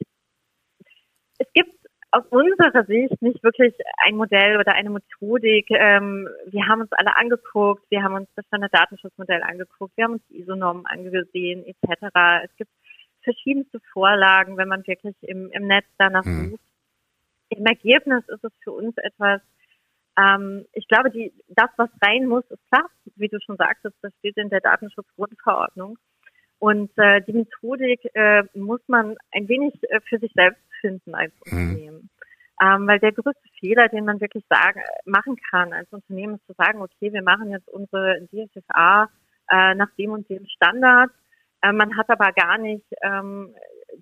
es 1.37 1.47
gibt 1.53 1.73
aus 2.11 2.23
unserer 2.29 2.85
Sicht 2.85 3.19
nicht 3.23 3.43
wirklich 3.43 3.73
ein 4.05 4.15
Modell 4.15 4.57
oder 4.59 4.73
eine 4.73 4.91
Methodik. 4.91 5.65
Ähm, 5.71 6.29
wir 6.45 6.67
haben 6.67 6.81
uns 6.81 6.91
alle 6.91 7.17
angeguckt, 7.17 7.83
wir 7.89 8.03
haben 8.03 8.13
uns 8.13 8.29
das 8.35 8.45
Standarddatenschutzmodell 8.45 9.41
angeguckt, 9.41 9.97
wir 9.97 10.05
haben 10.05 10.13
uns 10.13 10.27
die 10.29 10.41
ISO-Normen 10.41 10.85
angesehen 10.85 11.65
etc. 11.65 12.05
Es 12.43 12.55
gibt 12.57 12.69
verschiedenste 13.23 13.79
Vorlagen, 13.91 14.57
wenn 14.57 14.67
man 14.67 14.85
wirklich 14.85 15.15
im, 15.21 15.49
im 15.51 15.65
Netz 15.65 15.87
danach 15.97 16.25
mhm. 16.25 16.51
sucht. 16.51 16.61
Im 17.49 17.65
Ergebnis 17.65 18.23
ist 18.27 18.43
es 18.43 18.51
für 18.63 18.73
uns 18.73 18.95
etwas, 18.97 19.41
ähm, 20.19 20.65
ich 20.73 20.87
glaube, 20.87 21.09
die, 21.09 21.33
das, 21.49 21.69
was 21.77 21.89
rein 22.03 22.27
muss, 22.27 22.43
ist 22.51 22.61
klar, 22.71 22.89
wie 23.15 23.27
du 23.27 23.39
schon 23.39 23.57
sagtest, 23.57 23.95
das 24.03 24.13
steht 24.19 24.37
in 24.37 24.49
der 24.49 24.61
Datenschutzgrundverordnung. 24.61 25.97
Und 26.59 26.91
äh, 26.97 27.21
die 27.21 27.33
Methodik 27.33 28.07
äh, 28.13 28.43
muss 28.53 28.81
man 28.87 29.17
ein 29.31 29.47
wenig 29.47 29.73
äh, 29.89 29.99
für 30.07 30.19
sich 30.19 30.31
selbst 30.33 30.61
finden 30.83 31.15
als 31.15 31.33
mhm. 31.45 31.51
Unternehmen. 31.51 32.09
Ähm, 32.61 32.87
weil 32.87 32.99
der 32.99 33.11
größte 33.11 33.49
Fehler, 33.59 33.87
den 33.87 34.05
man 34.05 34.21
wirklich 34.21 34.45
sagen, 34.49 34.81
machen 35.05 35.37
kann 35.49 35.73
als 35.73 35.91
Unternehmen, 35.91 36.35
ist 36.35 36.45
zu 36.45 36.53
sagen, 36.53 36.81
okay, 36.81 37.11
wir 37.11 37.23
machen 37.23 37.49
jetzt 37.49 37.67
unsere 37.67 38.27
DSFA 38.27 39.09
äh, 39.49 39.73
nach 39.75 39.89
dem 39.97 40.11
und 40.11 40.29
dem 40.29 40.45
Standard. 40.45 41.09
Äh, 41.61 41.71
man 41.71 41.97
hat 41.97 42.09
aber 42.09 42.31
gar 42.31 42.57
nicht 42.57 42.85
ähm, 43.01 43.55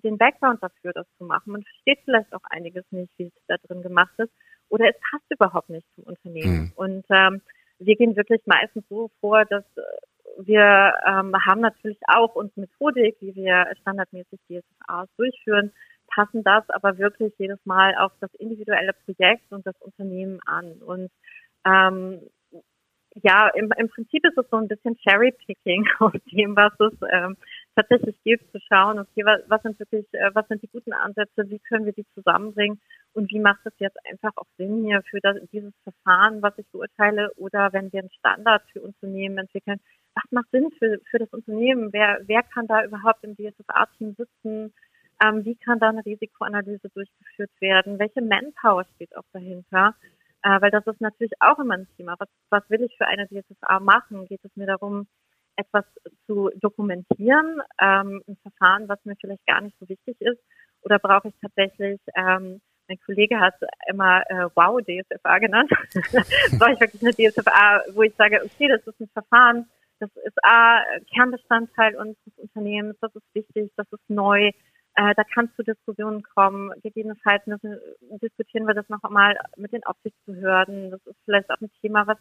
den 0.04 0.18
Background 0.18 0.62
dafür, 0.62 0.92
das 0.92 1.06
zu 1.18 1.24
machen. 1.24 1.52
Man 1.52 1.62
versteht 1.62 2.00
vielleicht 2.04 2.32
auch 2.34 2.44
einiges 2.50 2.84
nicht, 2.90 3.12
wie 3.16 3.26
es 3.26 3.32
da 3.48 3.56
drin 3.56 3.82
gemacht 3.82 4.14
ist. 4.18 4.32
Oder 4.68 4.88
es 4.88 4.96
passt 5.10 5.30
überhaupt 5.30 5.70
nicht 5.70 5.86
zum 5.94 6.04
Unternehmen. 6.04 6.60
Mhm. 6.60 6.72
Und 6.76 7.06
ähm, 7.10 7.40
wir 7.78 7.96
gehen 7.96 8.16
wirklich 8.16 8.42
meistens 8.46 8.84
so 8.88 9.10
vor, 9.20 9.44
dass 9.44 9.64
äh, 9.76 9.82
wir 10.38 10.94
ähm, 11.06 11.34
haben 11.46 11.60
natürlich 11.60 12.00
auch 12.06 12.34
unsere 12.34 12.62
Methodik, 12.62 13.16
wie 13.20 13.34
wir 13.34 13.66
standardmäßig 13.80 14.40
DSFAs 14.48 15.08
durchführen, 15.16 15.72
passen 16.14 16.42
das 16.44 16.68
aber 16.70 16.98
wirklich 16.98 17.32
jedes 17.38 17.58
Mal 17.64 17.94
auf 17.96 18.12
das 18.20 18.32
individuelle 18.34 18.92
Projekt 19.04 19.50
und 19.50 19.66
das 19.66 19.76
Unternehmen 19.80 20.40
an. 20.46 20.72
Und 20.82 21.10
ähm, 21.64 22.20
ja, 23.22 23.48
im, 23.48 23.70
im 23.76 23.88
Prinzip 23.90 24.24
ist 24.26 24.38
es 24.38 24.48
so 24.50 24.56
ein 24.56 24.68
bisschen 24.68 24.96
Cherry-Picking 24.96 25.86
aus 25.98 26.12
dem, 26.32 26.56
was 26.56 26.72
es 26.80 26.94
ähm, 27.12 27.36
tatsächlich 27.76 28.16
gibt, 28.24 28.50
zu 28.52 28.58
schauen, 28.68 28.98
okay, 28.98 29.24
was, 29.24 29.42
was 29.48 29.62
sind 29.62 29.78
wirklich, 29.78 30.06
äh, 30.12 30.30
was 30.34 30.48
sind 30.48 30.62
die 30.62 30.68
guten 30.68 30.92
Ansätze, 30.92 31.48
wie 31.50 31.58
können 31.58 31.84
wir 31.84 31.92
die 31.92 32.06
zusammenbringen 32.14 32.80
und 33.12 33.30
wie 33.30 33.40
macht 33.40 33.60
es 33.64 33.74
jetzt 33.78 33.98
einfach 34.10 34.32
auch 34.36 34.46
Sinn 34.56 34.84
hier 34.84 35.02
für 35.10 35.20
das, 35.20 35.36
dieses 35.52 35.74
Verfahren, 35.82 36.40
was 36.40 36.56
ich 36.56 36.66
beurteile, 36.72 37.30
oder 37.36 37.72
wenn 37.72 37.92
wir 37.92 38.00
einen 38.00 38.10
Standard 38.18 38.62
für 38.72 38.80
Unternehmen 38.80 39.38
entwickeln, 39.38 39.80
was 40.14 40.30
macht 40.30 40.50
Sinn 40.50 40.70
für, 40.78 40.98
für 41.10 41.18
das 41.18 41.28
Unternehmen? 41.30 41.92
Wer, 41.92 42.20
wer 42.26 42.42
kann 42.42 42.66
da 42.66 42.84
überhaupt 42.84 43.24
im 43.24 43.36
DSFA-Team 43.36 44.14
sitzen? 44.16 44.72
Ähm, 45.22 45.44
wie 45.44 45.56
kann 45.56 45.78
da 45.78 45.90
eine 45.90 46.04
Risikoanalyse 46.04 46.88
durchgeführt 46.90 47.50
werden? 47.60 47.98
Welche 47.98 48.22
Manpower 48.22 48.84
steht 48.94 49.16
auch 49.16 49.24
dahinter? 49.32 49.94
Äh, 50.42 50.60
weil 50.60 50.70
das 50.70 50.86
ist 50.86 51.00
natürlich 51.00 51.32
auch 51.40 51.58
immer 51.58 51.74
ein 51.74 51.88
Thema. 51.96 52.16
Was, 52.18 52.28
was 52.50 52.68
will 52.68 52.82
ich 52.82 52.96
für 52.96 53.06
eine 53.06 53.28
DSFA 53.28 53.80
machen? 53.80 54.26
Geht 54.26 54.44
es 54.44 54.54
mir 54.56 54.66
darum, 54.66 55.06
etwas 55.56 55.84
zu 56.26 56.50
dokumentieren, 56.54 57.60
ähm, 57.80 58.22
ein 58.26 58.36
Verfahren, 58.42 58.88
was 58.88 59.04
mir 59.04 59.16
vielleicht 59.20 59.46
gar 59.46 59.60
nicht 59.60 59.76
so 59.78 59.88
wichtig 59.88 60.16
ist, 60.20 60.40
oder 60.80 60.98
brauche 60.98 61.28
ich 61.28 61.34
tatsächlich 61.40 62.00
ähm, 62.16 62.60
mein 62.88 62.98
Kollege 63.06 63.38
hat 63.38 63.54
immer 63.88 64.22
äh, 64.28 64.48
Wow 64.54 64.80
DSFA 64.82 65.38
genannt. 65.38 65.70
brauche 66.58 66.72
ich 66.72 66.80
wirklich 66.80 67.02
eine 67.02 67.12
DSFA, 67.12 67.82
wo 67.94 68.02
ich 68.02 68.14
sage, 68.16 68.42
okay, 68.44 68.68
das 68.68 68.86
ist 68.86 69.00
ein 69.00 69.08
Verfahren, 69.12 69.66
das 70.00 70.10
ist 70.24 70.36
A, 70.44 70.82
Kernbestandteil 71.14 71.94
unseres 71.96 72.36
Unternehmens, 72.36 72.96
das 73.00 73.14
ist 73.14 73.34
wichtig, 73.34 73.70
das 73.76 73.86
ist 73.92 74.10
neu, 74.10 74.50
äh, 74.94 75.14
da 75.14 75.24
kann 75.24 75.46
es 75.46 75.56
zu 75.56 75.62
Diskussionen 75.62 76.22
kommen. 76.22 76.72
Gegebenenfalls 76.82 77.46
müssen, 77.46 77.78
diskutieren 78.22 78.66
wir 78.66 78.74
das 78.74 78.88
noch 78.88 79.02
einmal 79.02 79.38
mit 79.56 79.72
den 79.72 79.84
Aufsichtsbehörden. 79.84 80.90
Das 80.90 81.00
ist 81.06 81.18
vielleicht 81.24 81.50
auch 81.50 81.60
ein 81.60 81.70
Thema, 81.80 82.06
was 82.06 82.18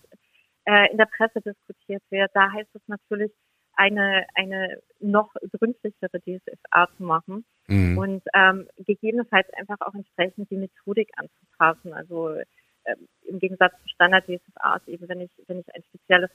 äh, 0.65 0.91
in 0.91 0.97
der 0.97 1.07
Presse 1.17 1.41
diskutiert 1.41 2.03
wird. 2.09 2.31
Da 2.33 2.51
heißt 2.51 2.73
es 2.73 2.81
natürlich, 2.87 3.31
eine, 3.73 4.25
eine 4.35 4.81
noch 4.99 5.33
gründlichere 5.57 6.19
DSFA 6.19 6.87
zu 6.97 7.03
machen 7.03 7.45
mhm. 7.67 7.97
und 7.97 8.23
ähm, 8.33 8.67
gegebenenfalls 8.77 9.47
einfach 9.53 9.79
auch 9.81 9.93
entsprechend 9.93 10.49
die 10.51 10.57
Methodik 10.57 11.09
anzupassen. 11.15 11.93
Also 11.93 12.29
äh, 12.29 12.95
im 13.23 13.39
Gegensatz 13.39 13.73
zu 13.81 13.89
Standard 13.89 14.25
DSFAs 14.25 14.87
eben, 14.87 15.07
wenn 15.07 15.21
ich, 15.21 15.31
wenn 15.47 15.59
ich 15.59 15.75
ein 15.75 15.83
spezielles 15.83 16.29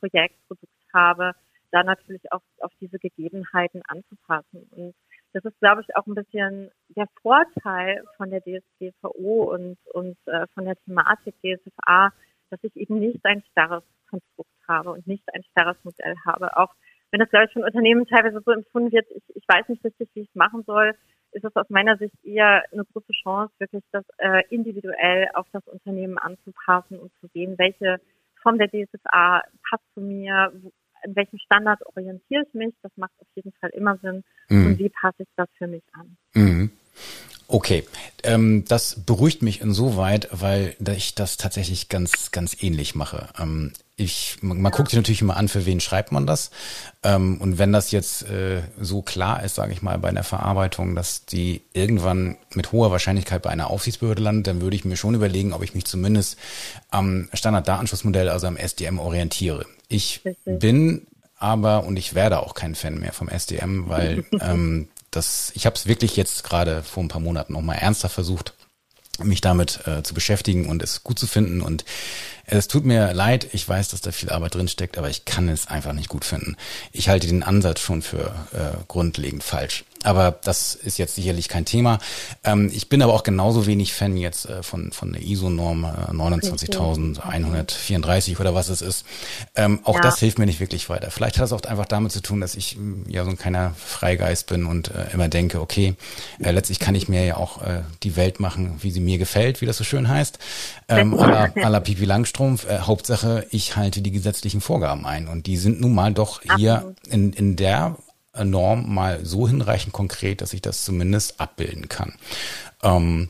Projekt, 0.00 0.36
Produkt 0.48 0.72
habe, 0.92 1.32
da 1.70 1.82
natürlich 1.82 2.30
auch 2.32 2.42
auf 2.60 2.72
diese 2.80 2.98
Gegebenheiten 2.98 3.82
anzupassen. 3.86 4.68
Und 4.72 4.94
das 5.32 5.44
ist, 5.44 5.58
glaube 5.60 5.82
ich, 5.82 5.96
auch 5.96 6.06
ein 6.06 6.14
bisschen 6.14 6.70
der 6.88 7.06
Vorteil 7.20 8.04
von 8.16 8.30
der 8.30 8.40
DSGVO 8.40 9.54
und, 9.54 9.78
und 9.92 10.16
äh, 10.26 10.46
von 10.54 10.64
der 10.64 10.76
Thematik 10.84 11.34
DSFA, 11.42 12.10
dass 12.50 12.60
ich 12.62 12.76
eben 12.76 12.98
nicht 12.98 13.24
ein 13.24 13.42
starres 13.50 13.84
Konstrukt 14.10 14.50
habe 14.68 14.90
und 14.90 15.06
nicht 15.06 15.24
ein 15.32 15.42
starres 15.50 15.76
Modell 15.84 16.14
habe. 16.26 16.56
Auch 16.56 16.74
wenn 17.10 17.20
das, 17.20 17.30
glaube 17.30 17.46
ich, 17.46 17.52
von 17.52 17.64
Unternehmen 17.64 18.06
teilweise 18.06 18.42
so 18.44 18.52
empfunden 18.52 18.92
wird, 18.92 19.06
ich, 19.10 19.22
ich 19.34 19.44
weiß 19.48 19.68
nicht 19.68 19.84
richtig, 19.84 20.08
wie 20.14 20.20
ich 20.20 20.28
es 20.28 20.34
machen 20.34 20.62
soll, 20.66 20.94
ist 21.32 21.44
es 21.44 21.56
aus 21.56 21.68
meiner 21.70 21.96
Sicht 21.96 22.14
eher 22.22 22.62
eine 22.72 22.84
große 22.84 23.12
Chance, 23.22 23.52
wirklich 23.58 23.82
das 23.90 24.04
äh, 24.18 24.42
individuell 24.50 25.28
auf 25.34 25.46
das 25.52 25.66
Unternehmen 25.66 26.18
anzupassen 26.18 26.98
und 26.98 27.10
zu 27.20 27.26
sehen, 27.28 27.56
welche 27.58 28.00
Form 28.42 28.58
der 28.58 28.68
DSFA 28.68 29.42
passt 29.68 29.84
zu 29.94 30.00
mir, 30.00 30.52
in 31.04 31.16
welchem 31.16 31.38
Standard 31.38 31.80
orientiere 31.86 32.44
ich 32.46 32.54
mich, 32.54 32.74
das 32.82 32.92
macht 32.96 33.12
auf 33.18 33.26
jeden 33.34 33.52
Fall 33.60 33.70
immer 33.70 33.98
Sinn 33.98 34.24
mhm. 34.48 34.66
und 34.66 34.78
wie 34.78 34.88
passe 34.88 35.22
ich 35.22 35.28
das 35.36 35.48
für 35.58 35.66
mich 35.66 35.82
an. 35.92 36.16
Mhm. 36.34 36.70
Okay, 37.48 37.84
ähm, 38.22 38.64
das 38.66 39.00
beruhigt 39.04 39.42
mich 39.42 39.60
insoweit, 39.60 40.28
weil 40.32 40.74
ich 40.96 41.14
das 41.14 41.36
tatsächlich 41.36 41.90
ganz, 41.90 42.30
ganz 42.30 42.62
ähnlich 42.62 42.94
mache. 42.94 43.28
Ähm, 43.38 43.72
ich, 43.94 44.38
man, 44.40 44.60
man 44.62 44.72
ja. 44.72 44.76
guckt 44.76 44.88
sich 44.90 44.96
natürlich 44.96 45.20
immer 45.20 45.36
an, 45.36 45.48
für 45.48 45.66
wen 45.66 45.78
schreibt 45.78 46.12
man 46.12 46.26
das. 46.26 46.50
Ähm, 47.02 47.38
und 47.42 47.58
wenn 47.58 47.70
das 47.70 47.90
jetzt 47.90 48.22
äh, 48.22 48.62
so 48.80 49.02
klar 49.02 49.42
ist, 49.42 49.54
sage 49.54 49.72
ich 49.72 49.82
mal, 49.82 49.98
bei 49.98 50.08
einer 50.08 50.24
Verarbeitung, 50.24 50.94
dass 50.94 51.26
die 51.26 51.62
irgendwann 51.74 52.36
mit 52.54 52.72
hoher 52.72 52.90
Wahrscheinlichkeit 52.90 53.42
bei 53.42 53.50
einer 53.50 53.68
Aufsichtsbehörde 53.68 54.22
landet, 54.22 54.46
dann 54.46 54.62
würde 54.62 54.76
ich 54.76 54.86
mir 54.86 54.96
schon 54.96 55.14
überlegen, 55.14 55.52
ob 55.52 55.62
ich 55.62 55.74
mich 55.74 55.84
zumindest 55.84 56.38
am 56.88 57.28
Standarddatenschutzmodell, 57.34 58.30
also 58.30 58.46
am 58.46 58.56
SDM, 58.56 58.98
orientiere. 58.98 59.66
Ich 59.92 60.22
Richtig. 60.24 60.58
bin 60.58 61.06
aber 61.36 61.84
und 61.84 61.96
ich 61.96 62.14
werde 62.14 62.40
auch 62.40 62.54
kein 62.54 62.74
Fan 62.74 62.98
mehr 62.98 63.12
vom 63.12 63.28
SDM, 63.28 63.88
weil 63.88 64.24
ähm, 64.40 64.88
das, 65.10 65.52
ich 65.54 65.66
habe 65.66 65.76
es 65.76 65.86
wirklich 65.86 66.16
jetzt 66.16 66.44
gerade 66.44 66.82
vor 66.82 67.02
ein 67.02 67.08
paar 67.08 67.20
Monaten 67.20 67.52
nochmal 67.52 67.78
ernster 67.78 68.08
versucht, 68.08 68.54
mich 69.22 69.40
damit 69.40 69.86
äh, 69.86 70.02
zu 70.02 70.14
beschäftigen 70.14 70.66
und 70.66 70.82
es 70.82 71.04
gut 71.04 71.18
zu 71.18 71.26
finden. 71.26 71.60
Und 71.60 71.84
es 72.46 72.68
tut 72.68 72.84
mir 72.84 73.12
leid, 73.12 73.48
ich 73.52 73.68
weiß, 73.68 73.88
dass 73.88 74.00
da 74.00 74.12
viel 74.12 74.30
Arbeit 74.30 74.54
drin 74.54 74.68
steckt, 74.68 74.98
aber 74.98 75.10
ich 75.10 75.24
kann 75.24 75.48
es 75.48 75.66
einfach 75.66 75.92
nicht 75.92 76.08
gut 76.08 76.24
finden. 76.24 76.56
Ich 76.92 77.08
halte 77.08 77.26
den 77.26 77.42
Ansatz 77.42 77.80
schon 77.80 78.02
für 78.02 78.34
äh, 78.52 78.82
grundlegend 78.88 79.42
falsch. 79.44 79.84
Aber 80.04 80.38
das 80.44 80.74
ist 80.74 80.98
jetzt 80.98 81.14
sicherlich 81.14 81.48
kein 81.48 81.64
Thema. 81.64 81.98
Ähm, 82.44 82.70
ich 82.72 82.88
bin 82.88 83.02
aber 83.02 83.14
auch 83.14 83.22
genauso 83.22 83.66
wenig 83.66 83.92
Fan 83.92 84.16
jetzt 84.16 84.48
äh, 84.48 84.62
von, 84.62 84.92
von 84.92 85.12
der 85.12 85.22
ISO-Norm 85.22 85.84
äh, 85.84 86.12
29134 86.12 88.40
oder 88.40 88.54
was 88.54 88.68
es 88.68 88.82
ist. 88.82 89.04
Ähm, 89.54 89.80
auch 89.84 89.96
ja. 89.96 90.00
das 90.00 90.18
hilft 90.18 90.38
mir 90.38 90.46
nicht 90.46 90.60
wirklich 90.60 90.88
weiter. 90.88 91.10
Vielleicht 91.10 91.38
hat 91.38 91.46
es 91.46 91.52
auch 91.52 91.62
einfach 91.62 91.86
damit 91.86 92.12
zu 92.12 92.20
tun, 92.20 92.40
dass 92.40 92.54
ich 92.54 92.76
mm, 92.76 93.08
ja 93.08 93.24
so 93.24 93.30
ein 93.30 93.38
kleiner 93.38 93.74
Freigeist 93.76 94.48
bin 94.48 94.66
und 94.66 94.90
äh, 94.90 95.12
immer 95.12 95.28
denke, 95.28 95.60
okay, 95.60 95.94
äh, 96.40 96.50
letztlich 96.50 96.78
kann 96.78 96.94
ich 96.94 97.08
mir 97.08 97.24
ja 97.24 97.36
auch 97.36 97.62
äh, 97.62 97.82
die 98.02 98.16
Welt 98.16 98.40
machen, 98.40 98.78
wie 98.80 98.90
sie 98.90 99.00
mir 99.00 99.18
gefällt, 99.18 99.60
wie 99.60 99.66
das 99.66 99.76
so 99.76 99.84
schön 99.84 100.08
heißt. 100.08 100.38
Ähm, 100.88 101.14
à 101.14 101.26
la, 101.26 101.44
à 101.44 101.68
la 101.68 101.80
Pipi 101.80 102.04
Langstrumpf. 102.04 102.68
Äh, 102.68 102.80
Hauptsache, 102.80 103.46
ich 103.50 103.76
halte 103.76 104.02
die 104.02 104.10
gesetzlichen 104.10 104.60
Vorgaben 104.60 105.06
ein. 105.06 105.28
Und 105.28 105.46
die 105.46 105.56
sind 105.56 105.80
nun 105.80 105.94
mal 105.94 106.12
doch 106.12 106.40
hier 106.56 106.94
in, 107.08 107.32
in 107.32 107.56
der 107.56 107.96
Norm 108.44 108.92
mal 108.92 109.24
so 109.24 109.46
hinreichend 109.46 109.92
konkret, 109.92 110.40
dass 110.40 110.52
ich 110.52 110.62
das 110.62 110.84
zumindest 110.84 111.40
abbilden 111.40 111.88
kann. 111.88 112.14
Ähm, 112.82 113.28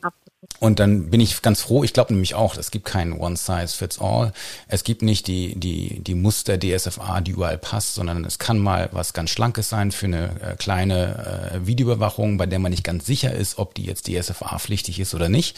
und 0.60 0.78
dann 0.78 1.10
bin 1.10 1.20
ich 1.20 1.42
ganz 1.42 1.62
froh. 1.62 1.82
Ich 1.82 1.92
glaube 1.92 2.12
nämlich 2.12 2.34
auch, 2.34 2.56
es 2.56 2.70
gibt 2.70 2.84
kein 2.84 3.12
One 3.12 3.36
Size 3.36 3.68
Fits 3.68 4.00
All. 4.00 4.32
Es 4.68 4.84
gibt 4.84 5.02
nicht 5.02 5.26
die 5.26 5.58
die 5.58 6.00
die 6.00 6.14
Muster 6.14 6.58
DSFA, 6.58 7.20
die 7.20 7.32
überall 7.32 7.58
passt, 7.58 7.94
sondern 7.94 8.24
es 8.24 8.38
kann 8.38 8.58
mal 8.58 8.88
was 8.92 9.12
ganz 9.12 9.30
Schlankes 9.30 9.68
sein 9.68 9.90
für 9.90 10.06
eine 10.06 10.40
äh, 10.40 10.56
kleine 10.56 11.50
äh, 11.52 11.66
Videoüberwachung, 11.66 12.38
bei 12.38 12.46
der 12.46 12.60
man 12.60 12.70
nicht 12.70 12.84
ganz 12.84 13.06
sicher 13.06 13.32
ist, 13.34 13.58
ob 13.58 13.74
die 13.74 13.84
jetzt 13.84 14.06
DSFA 14.06 14.58
pflichtig 14.58 15.00
ist 15.00 15.14
oder 15.14 15.28
nicht. 15.28 15.56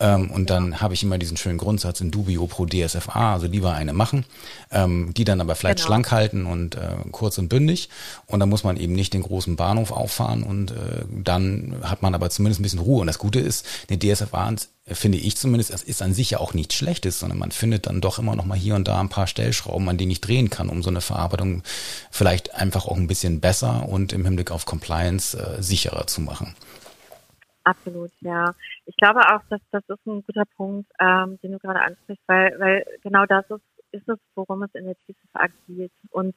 Ähm, 0.00 0.30
und 0.30 0.50
dann 0.50 0.80
habe 0.80 0.92
ich 0.94 1.02
immer 1.02 1.16
diesen 1.16 1.38
schönen 1.38 1.58
Grundsatz 1.58 2.00
in 2.00 2.10
Dubio 2.10 2.46
pro 2.46 2.66
DSFA, 2.66 3.32
also 3.32 3.46
lieber 3.46 3.72
eine 3.72 3.94
machen, 3.94 4.24
ähm, 4.70 5.14
die 5.14 5.24
dann 5.24 5.40
aber 5.40 5.54
vielleicht 5.54 5.78
genau. 5.78 5.86
schlank 5.86 6.10
halten 6.10 6.44
und 6.46 6.74
äh, 6.74 6.96
kurz 7.10 7.38
und 7.38 7.48
bündig. 7.48 7.88
Und 8.26 8.40
dann 8.40 8.48
muss 8.48 8.64
man 8.64 8.76
eben 8.76 8.92
nicht 8.92 9.14
den 9.14 9.22
großen 9.22 9.56
Bahnhof 9.56 9.92
auffahren 9.92 10.42
und 10.42 10.72
äh, 10.72 10.74
dann 11.08 11.76
hat 11.82 12.02
man 12.02 12.14
aber 12.14 12.28
zumindest 12.30 12.60
ein 12.60 12.64
bisschen 12.64 12.80
Ruhe. 12.80 13.00
Und 13.00 13.06
das 13.06 13.18
Gute 13.18 13.40
ist, 13.40 13.66
eine 13.88 13.98
DSFA 13.98 14.31
Verfahrens, 14.32 14.72
finde 14.86 15.18
ich 15.18 15.36
zumindest, 15.36 15.70
es 15.70 15.82
ist 15.82 16.00
an 16.00 16.14
sich 16.14 16.30
ja 16.30 16.38
auch 16.38 16.54
nichts 16.54 16.74
Schlechtes, 16.74 17.20
sondern 17.20 17.38
man 17.38 17.50
findet 17.50 17.86
dann 17.86 18.00
doch 18.00 18.18
immer 18.18 18.34
noch 18.34 18.46
mal 18.46 18.56
hier 18.56 18.74
und 18.74 18.88
da 18.88 18.98
ein 18.98 19.10
paar 19.10 19.26
Stellschrauben, 19.26 19.88
an 19.90 19.98
denen 19.98 20.10
ich 20.10 20.22
drehen 20.22 20.48
kann, 20.48 20.70
um 20.70 20.82
so 20.82 20.88
eine 20.88 21.02
Verarbeitung 21.02 21.62
vielleicht 22.10 22.54
einfach 22.54 22.86
auch 22.86 22.96
ein 22.96 23.08
bisschen 23.08 23.40
besser 23.40 23.86
und 23.86 24.14
im 24.14 24.24
Hinblick 24.24 24.50
auf 24.50 24.64
Compliance 24.64 25.36
äh, 25.36 25.62
sicherer 25.62 26.06
zu 26.06 26.22
machen. 26.22 26.54
Absolut, 27.64 28.10
ja. 28.20 28.54
Ich 28.86 28.96
glaube 28.96 29.20
auch, 29.20 29.42
dass 29.50 29.60
das 29.70 29.84
ist 29.86 30.06
ein 30.06 30.24
guter 30.26 30.44
Punkt, 30.56 30.90
ähm, 30.98 31.38
den 31.42 31.52
du 31.52 31.58
gerade 31.58 31.80
ansprichst, 31.80 32.24
weil, 32.26 32.58
weil 32.58 32.86
genau 33.02 33.26
das 33.26 33.44
ist, 33.50 33.60
ist 33.92 34.08
es, 34.08 34.18
worum 34.34 34.62
es 34.62 34.74
in 34.74 34.86
der 34.86 34.94
TCFA 34.94 35.48
geht. 35.68 35.92
Und 36.10 36.34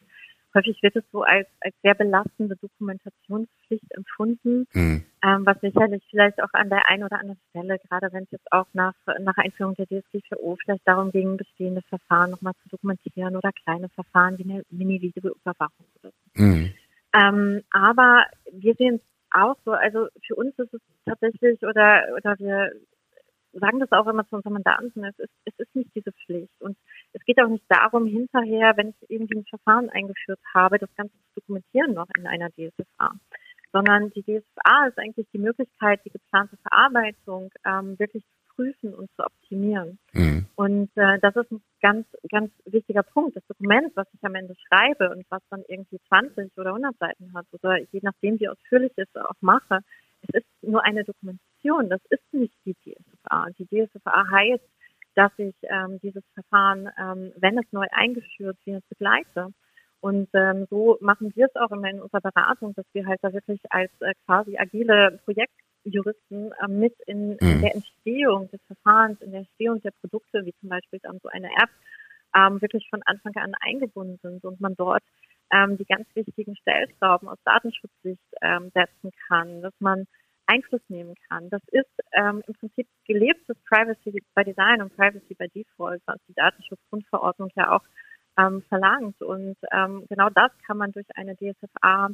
häufig 0.55 0.81
wird 0.81 0.95
es 0.95 1.03
so 1.11 1.23
als, 1.23 1.47
als 1.59 1.75
sehr 1.83 1.93
belastende 1.93 2.55
Dokumentationspflicht 2.55 3.91
empfunden, 3.91 4.67
mhm. 4.73 5.03
ähm, 5.23 5.45
was 5.45 5.59
sicherlich 5.61 6.03
vielleicht 6.09 6.41
auch 6.41 6.53
an 6.53 6.69
der 6.69 6.87
einen 6.89 7.03
oder 7.03 7.19
anderen 7.19 7.39
Stelle, 7.49 7.79
gerade 7.87 8.11
wenn 8.13 8.23
es 8.23 8.31
jetzt 8.31 8.51
auch 8.51 8.67
nach, 8.73 8.95
nach 9.19 9.37
Einführung 9.37 9.75
der 9.75 9.85
DSGVO 9.85 10.57
vielleicht 10.63 10.87
darum 10.87 11.11
ging, 11.11 11.37
bestehende 11.37 11.81
Verfahren 11.83 12.31
nochmal 12.31 12.53
zu 12.63 12.69
dokumentieren 12.69 13.35
oder 13.35 13.51
kleine 13.63 13.89
Verfahren 13.89 14.37
wie 14.37 14.43
eine 14.43 14.63
Mini-Videoüberwachung 14.69 15.85
oder 16.01 16.11
so. 16.11 16.43
Mhm. 16.43 16.73
Ähm, 17.13 17.61
aber 17.71 18.25
wir 18.51 18.73
sehen 18.75 18.95
es 18.95 19.01
auch 19.31 19.55
so, 19.65 19.71
also 19.71 20.07
für 20.25 20.35
uns 20.35 20.57
ist 20.57 20.73
es 20.73 20.81
tatsächlich 21.05 21.61
oder, 21.63 22.03
oder 22.15 22.35
wir 22.39 22.71
sagen 23.59 23.79
das 23.79 23.91
auch 23.91 24.07
immer 24.07 24.27
zu 24.27 24.35
unseren 24.35 24.53
Mandanten, 24.53 25.03
es 25.03 25.17
ist, 25.19 25.31
es 25.45 25.53
ist 25.57 25.75
nicht 25.75 25.89
diese 25.95 26.11
Pflicht. 26.11 26.53
Und 26.59 26.77
es 27.13 27.23
geht 27.25 27.41
auch 27.41 27.47
nicht 27.47 27.65
darum, 27.69 28.05
hinterher, 28.05 28.73
wenn 28.75 28.89
ich 28.89 29.09
irgendwie 29.09 29.39
ein 29.39 29.45
Verfahren 29.45 29.89
eingeführt 29.89 30.39
habe, 30.53 30.79
das 30.79 30.93
Ganze 30.95 31.13
zu 31.33 31.41
dokumentieren 31.41 31.93
noch 31.93 32.07
in 32.17 32.27
einer 32.27 32.49
DSFA. 32.51 33.13
Sondern 33.71 34.11
die 34.11 34.23
DSFA 34.23 34.87
ist 34.87 34.97
eigentlich 34.97 35.27
die 35.33 35.39
Möglichkeit, 35.39 36.01
die 36.05 36.11
geplante 36.11 36.57
Verarbeitung 36.57 37.51
ähm, 37.65 37.99
wirklich 37.99 38.23
zu 38.23 38.55
prüfen 38.55 38.93
und 38.93 39.09
zu 39.15 39.25
optimieren. 39.25 39.99
Mhm. 40.13 40.45
Und 40.55 40.89
äh, 40.95 41.19
das 41.19 41.35
ist 41.35 41.51
ein 41.51 41.61
ganz, 41.81 42.07
ganz 42.31 42.51
wichtiger 42.65 43.03
Punkt. 43.03 43.35
Das 43.35 43.45
Dokument, 43.47 43.91
was 43.95 44.07
ich 44.13 44.23
am 44.23 44.35
Ende 44.35 44.55
schreibe 44.67 45.09
und 45.09 45.25
was 45.29 45.41
dann 45.49 45.63
irgendwie 45.67 45.99
20 46.07 46.57
oder 46.57 46.69
100 46.69 46.97
Seiten 46.97 47.33
hat 47.33 47.45
oder 47.51 47.77
je 47.91 47.99
nachdem, 48.01 48.39
wie 48.39 48.47
ausführlich 48.47 48.93
ich 48.95 49.07
es 49.13 49.21
auch 49.21 49.35
mache, 49.41 49.79
es 50.21 50.41
ist 50.41 50.47
nur 50.61 50.83
eine 50.83 51.03
Dokumentation. 51.03 51.89
Das 51.89 52.01
ist 52.09 52.33
nicht 52.33 52.55
die 52.65 52.75
DSFA. 53.25 53.47
Die 53.57 53.65
DSFA 53.65 54.25
heißt, 54.31 54.63
dass 55.15 55.31
ich 55.37 55.55
ähm, 55.63 55.99
dieses 56.01 56.23
Verfahren, 56.33 56.89
ähm, 56.99 57.31
wenn 57.37 57.57
es 57.57 57.65
neu 57.71 57.85
eingeführt 57.91 58.57
wird, 58.65 58.87
begleite. 58.89 59.53
Und 60.01 60.29
ähm, 60.33 60.67
so 60.69 60.97
machen 61.01 61.31
wir 61.35 61.47
es 61.47 61.55
auch 61.55 61.71
immer 61.71 61.89
in 61.89 62.01
unserer 62.01 62.21
Beratung, 62.21 62.73
dass 62.75 62.85
wir 62.93 63.07
halt 63.07 63.19
da 63.23 63.33
wirklich 63.33 63.61
als 63.69 63.91
äh, 64.01 64.13
quasi 64.25 64.57
agile 64.57 65.19
Projektjuristen 65.23 66.51
äh, 66.51 66.67
mit 66.67 66.93
in, 67.07 67.29
mhm. 67.29 67.37
in, 67.39 67.61
der 67.61 67.75
Entstehung 67.75 68.49
des 68.51 68.59
Verfahrens, 68.67 69.21
in 69.21 69.31
der 69.31 69.39
Entstehung 69.41 69.81
der 69.81 69.91
Produkte, 70.01 70.45
wie 70.45 70.53
zum 70.59 70.69
Beispiel 70.69 70.99
dann 71.01 71.19
so 71.23 71.29
eine 71.29 71.47
App, 71.47 71.69
ähm, 72.35 72.61
wirklich 72.61 72.87
von 72.89 73.01
Anfang 73.05 73.33
an 73.35 73.53
eingebunden 73.61 74.19
sind 74.21 74.43
und 74.43 74.59
man 74.59 74.75
dort 74.75 75.03
ähm, 75.51 75.77
die 75.77 75.85
ganz 75.85 76.07
wichtigen 76.13 76.55
Stellschrauben 76.57 77.29
aus 77.29 77.39
Datenschutzsicht 77.45 78.21
ähm, 78.41 78.71
setzen 78.73 79.11
kann, 79.27 79.61
dass 79.61 79.73
man 79.79 80.05
Einfluss 80.47 80.81
nehmen 80.89 81.15
kann. 81.29 81.49
Das 81.49 81.61
ist 81.71 81.89
ähm, 82.13 82.43
im 82.47 82.53
Prinzip 82.53 82.87
gelebtes 83.05 83.57
Privacy 83.67 84.23
by 84.35 84.43
Design 84.43 84.81
und 84.81 84.95
Privacy 84.95 85.33
by 85.35 85.47
Default, 85.49 86.01
was 86.05 86.17
die 86.27 86.33
Datenschutzgrundverordnung 86.33 87.49
ja 87.55 87.71
auch 87.71 87.83
ähm, 88.37 88.61
verlangt. 88.69 89.21
Und 89.21 89.57
ähm, 89.71 90.05
genau 90.09 90.29
das 90.29 90.51
kann 90.65 90.77
man 90.77 90.91
durch 90.91 91.07
eine 91.15 91.35
DSFA 91.35 92.09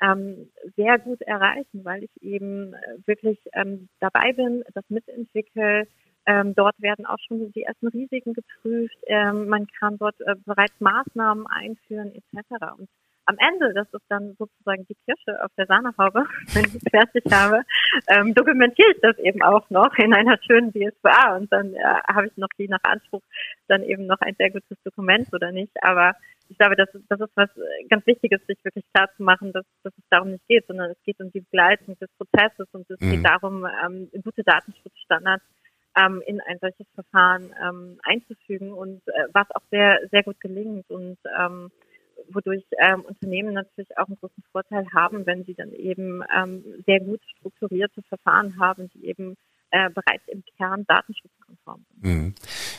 ähm, 0.00 0.50
sehr 0.76 0.98
gut 0.98 1.20
erreichen, 1.22 1.84
weil 1.84 2.04
ich 2.04 2.22
eben 2.22 2.74
wirklich 3.06 3.38
ähm, 3.52 3.88
dabei 4.00 4.32
bin, 4.32 4.64
das 4.74 4.84
mitentwickle. 4.88 5.86
Ähm, 6.26 6.54
dort 6.54 6.80
werden 6.80 7.04
auch 7.06 7.18
schon 7.26 7.52
die 7.52 7.62
ersten 7.62 7.88
Risiken 7.88 8.32
geprüft. 8.32 8.96
Ähm, 9.06 9.48
man 9.48 9.66
kann 9.78 9.98
dort 9.98 10.18
äh, 10.22 10.34
bereits 10.44 10.78
Maßnahmen 10.80 11.46
einführen 11.46 12.14
etc. 12.14 12.72
Und 12.78 12.88
am 13.26 13.36
Ende, 13.38 13.72
das 13.74 13.86
ist 13.92 14.04
dann 14.08 14.34
sozusagen 14.38 14.86
die 14.86 14.96
Kirsche 15.06 15.42
auf 15.42 15.50
der 15.56 15.66
Sahnehaube, 15.66 16.24
wenn 16.54 16.64
ich 16.64 16.74
es 16.74 16.90
fertig 16.90 17.24
habe, 17.32 17.62
ähm, 18.08 18.34
dokumentiere 18.34 18.92
ich 18.92 19.00
das 19.00 19.18
eben 19.18 19.42
auch 19.42 19.68
noch 19.70 19.94
in 19.96 20.14
einer 20.14 20.38
schönen 20.46 20.72
DSVA 20.72 21.36
und 21.36 21.52
dann 21.52 21.74
äh, 21.74 21.82
habe 22.08 22.26
ich 22.26 22.36
noch 22.36 22.48
je 22.56 22.68
nach 22.68 22.82
Anspruch 22.82 23.22
dann 23.68 23.82
eben 23.82 24.06
noch 24.06 24.20
ein 24.20 24.34
sehr 24.38 24.50
gutes 24.50 24.78
Dokument 24.84 25.28
oder 25.32 25.52
nicht. 25.52 25.72
Aber 25.82 26.14
ich 26.48 26.58
glaube, 26.58 26.76
das 26.76 26.94
ist, 26.94 27.04
das 27.08 27.20
ist 27.20 27.32
was 27.34 27.48
ganz 27.88 28.06
Wichtiges, 28.06 28.40
sich 28.46 28.58
wirklich 28.62 28.84
klar 28.92 29.08
zu 29.16 29.22
machen, 29.22 29.52
dass, 29.52 29.64
dass 29.82 29.92
es 29.96 30.04
darum 30.10 30.30
nicht 30.30 30.46
geht, 30.46 30.66
sondern 30.66 30.90
es 30.90 31.02
geht 31.04 31.18
um 31.20 31.30
die 31.32 31.40
Begleitung 31.40 31.98
des 31.98 32.10
Prozesses 32.18 32.68
und 32.72 32.88
es 32.90 33.00
mhm. 33.00 33.10
geht 33.10 33.24
darum, 33.24 33.66
ähm, 33.84 34.10
gute 34.22 34.42
Datenschutzstandards 34.44 35.44
ähm, 35.96 36.22
in 36.26 36.40
ein 36.42 36.58
solches 36.60 36.86
Verfahren 36.94 37.54
ähm, 37.62 37.98
einzufügen 38.02 38.72
und 38.72 39.06
äh, 39.08 39.28
was 39.32 39.50
auch 39.54 39.62
sehr, 39.70 40.00
sehr 40.10 40.22
gut 40.22 40.40
gelingt 40.40 40.90
und 40.90 41.18
ähm, 41.38 41.70
wodurch 42.30 42.64
ähm, 42.78 43.02
Unternehmen 43.02 43.54
natürlich 43.54 43.96
auch 43.98 44.06
einen 44.06 44.18
großen 44.18 44.42
Vorteil 44.52 44.86
haben, 44.94 45.26
wenn 45.26 45.44
sie 45.44 45.54
dann 45.54 45.72
eben 45.72 46.22
ähm, 46.36 46.64
sehr 46.86 47.00
gut 47.00 47.20
strukturierte 47.38 48.02
Verfahren 48.02 48.58
haben, 48.58 48.90
die 48.94 49.06
eben 49.06 49.36
äh, 49.70 49.90
bereits 49.90 50.22
im 50.28 50.44
Kern 50.56 50.84
datenschutzkonform 50.86 51.84
sind. 51.90 52.04
Mhm. 52.04 52.34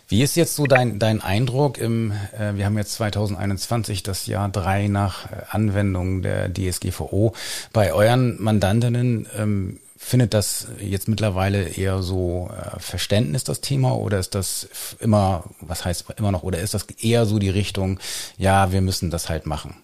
Wie 0.08 0.22
ist 0.22 0.36
jetzt 0.36 0.56
so 0.56 0.66
dein, 0.66 0.98
dein 0.98 1.22
Eindruck 1.22 1.78
im, 1.78 2.14
äh, 2.38 2.56
wir 2.56 2.66
haben 2.66 2.78
jetzt 2.78 2.94
2021, 2.94 4.02
das 4.04 4.28
Jahr 4.28 4.50
drei 4.50 4.88
nach 4.88 5.30
äh, 5.30 5.44
Anwendung 5.50 6.22
der 6.22 6.54
DSGVO. 6.54 7.34
Bei 7.74 7.92
euren 7.94 8.42
Mandantinnen, 8.42 9.28
ähm, 9.38 9.80
findet 9.98 10.34
das 10.34 10.68
jetzt 10.80 11.08
mittlerweile 11.08 11.70
eher 11.70 12.02
so 12.02 12.52
äh, 12.52 12.80
Verständnis 12.80 13.44
das 13.44 13.62
Thema 13.62 13.96
oder 13.96 14.20
ist 14.20 14.36
das 14.36 14.68
immer, 15.00 15.46
was 15.62 15.86
heißt 15.86 16.06
immer 16.18 16.32
noch, 16.32 16.44
oder 16.44 16.60
ist 16.60 16.74
das 16.74 16.86
eher 17.02 17.26
so 17.26 17.40
die 17.40 17.50
Richtung, 17.50 18.00
ja, 18.38 18.72
wir 18.72 18.82
müssen 18.82 19.10
das 19.10 19.30
halt 19.30 19.46
machen? 19.46 19.76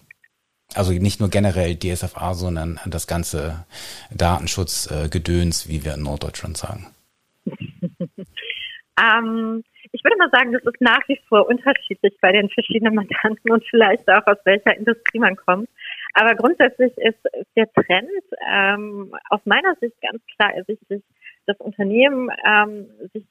Also 0.74 0.92
nicht 0.92 1.20
nur 1.20 1.28
generell 1.28 1.76
DSFA, 1.76 2.34
sondern 2.34 2.80
das 2.86 3.06
ganze 3.06 3.66
Datenschutzgedöns, 4.10 5.66
äh, 5.66 5.68
wie 5.68 5.84
wir 5.84 5.94
in 5.94 6.02
Norddeutschland 6.02 6.56
sagen. 6.56 6.86
ähm, 8.98 9.64
ich 9.92 10.02
würde 10.04 10.16
mal 10.16 10.30
sagen, 10.30 10.52
das 10.52 10.62
ist 10.62 10.80
nach 10.80 11.06
wie 11.06 11.20
vor 11.28 11.46
unterschiedlich 11.48 12.16
bei 12.20 12.32
den 12.32 12.48
verschiedenen 12.48 12.94
Mandanten 12.94 13.50
und 13.50 13.64
vielleicht 13.68 14.08
auch 14.08 14.26
aus 14.26 14.38
welcher 14.44 14.76
Industrie 14.76 15.18
man 15.18 15.36
kommt. 15.36 15.68
Aber 16.14 16.34
grundsätzlich 16.34 16.96
ist, 16.96 17.18
der 17.56 17.70
Trend 17.72 18.08
ähm, 18.50 19.14
aus 19.28 19.40
meiner 19.44 19.74
Sicht 19.76 19.94
ganz 20.00 20.22
klar 20.36 20.54
ersichtlich, 20.54 21.02
dass 21.46 21.58
Unternehmen, 21.58 22.30
ähm, 22.46 22.86
sich, 23.12 23.24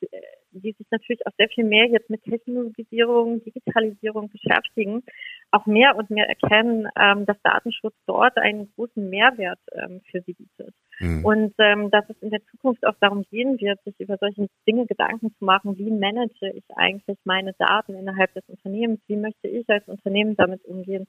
die 0.51 0.71
sich 0.71 0.87
natürlich 0.91 1.25
auch 1.25 1.31
sehr 1.37 1.49
viel 1.49 1.63
mehr 1.63 1.87
jetzt 1.87 2.09
mit 2.09 2.23
Technologisierung, 2.23 3.43
Digitalisierung 3.43 4.29
beschäftigen, 4.29 5.03
auch 5.51 5.65
mehr 5.65 5.95
und 5.95 6.09
mehr 6.09 6.27
erkennen, 6.27 6.87
ähm, 6.97 7.25
dass 7.25 7.41
Datenschutz 7.43 7.95
dort 8.07 8.37
einen 8.37 8.71
großen 8.73 9.09
Mehrwert 9.09 9.59
ähm, 9.73 10.01
für 10.09 10.21
sie 10.21 10.33
bietet. 10.33 10.73
Mhm. 10.99 11.25
Und 11.25 11.53
ähm, 11.57 11.91
dass 11.91 12.09
es 12.09 12.17
in 12.21 12.29
der 12.29 12.43
Zukunft 12.45 12.85
auch 12.85 12.95
darum 13.01 13.23
gehen 13.29 13.59
wird, 13.59 13.83
sich 13.83 13.99
über 13.99 14.17
solche 14.17 14.47
Dinge 14.67 14.85
Gedanken 14.85 15.33
zu 15.37 15.45
machen, 15.45 15.77
wie 15.77 15.91
manage 15.91 16.51
ich 16.53 16.63
eigentlich 16.75 17.17
meine 17.25 17.53
Daten 17.53 17.95
innerhalb 17.95 18.33
des 18.33 18.47
Unternehmens, 18.47 19.01
wie 19.07 19.17
möchte 19.17 19.47
ich 19.47 19.67
als 19.69 19.87
Unternehmen 19.87 20.35
damit 20.37 20.63
umgehen. 20.65 21.07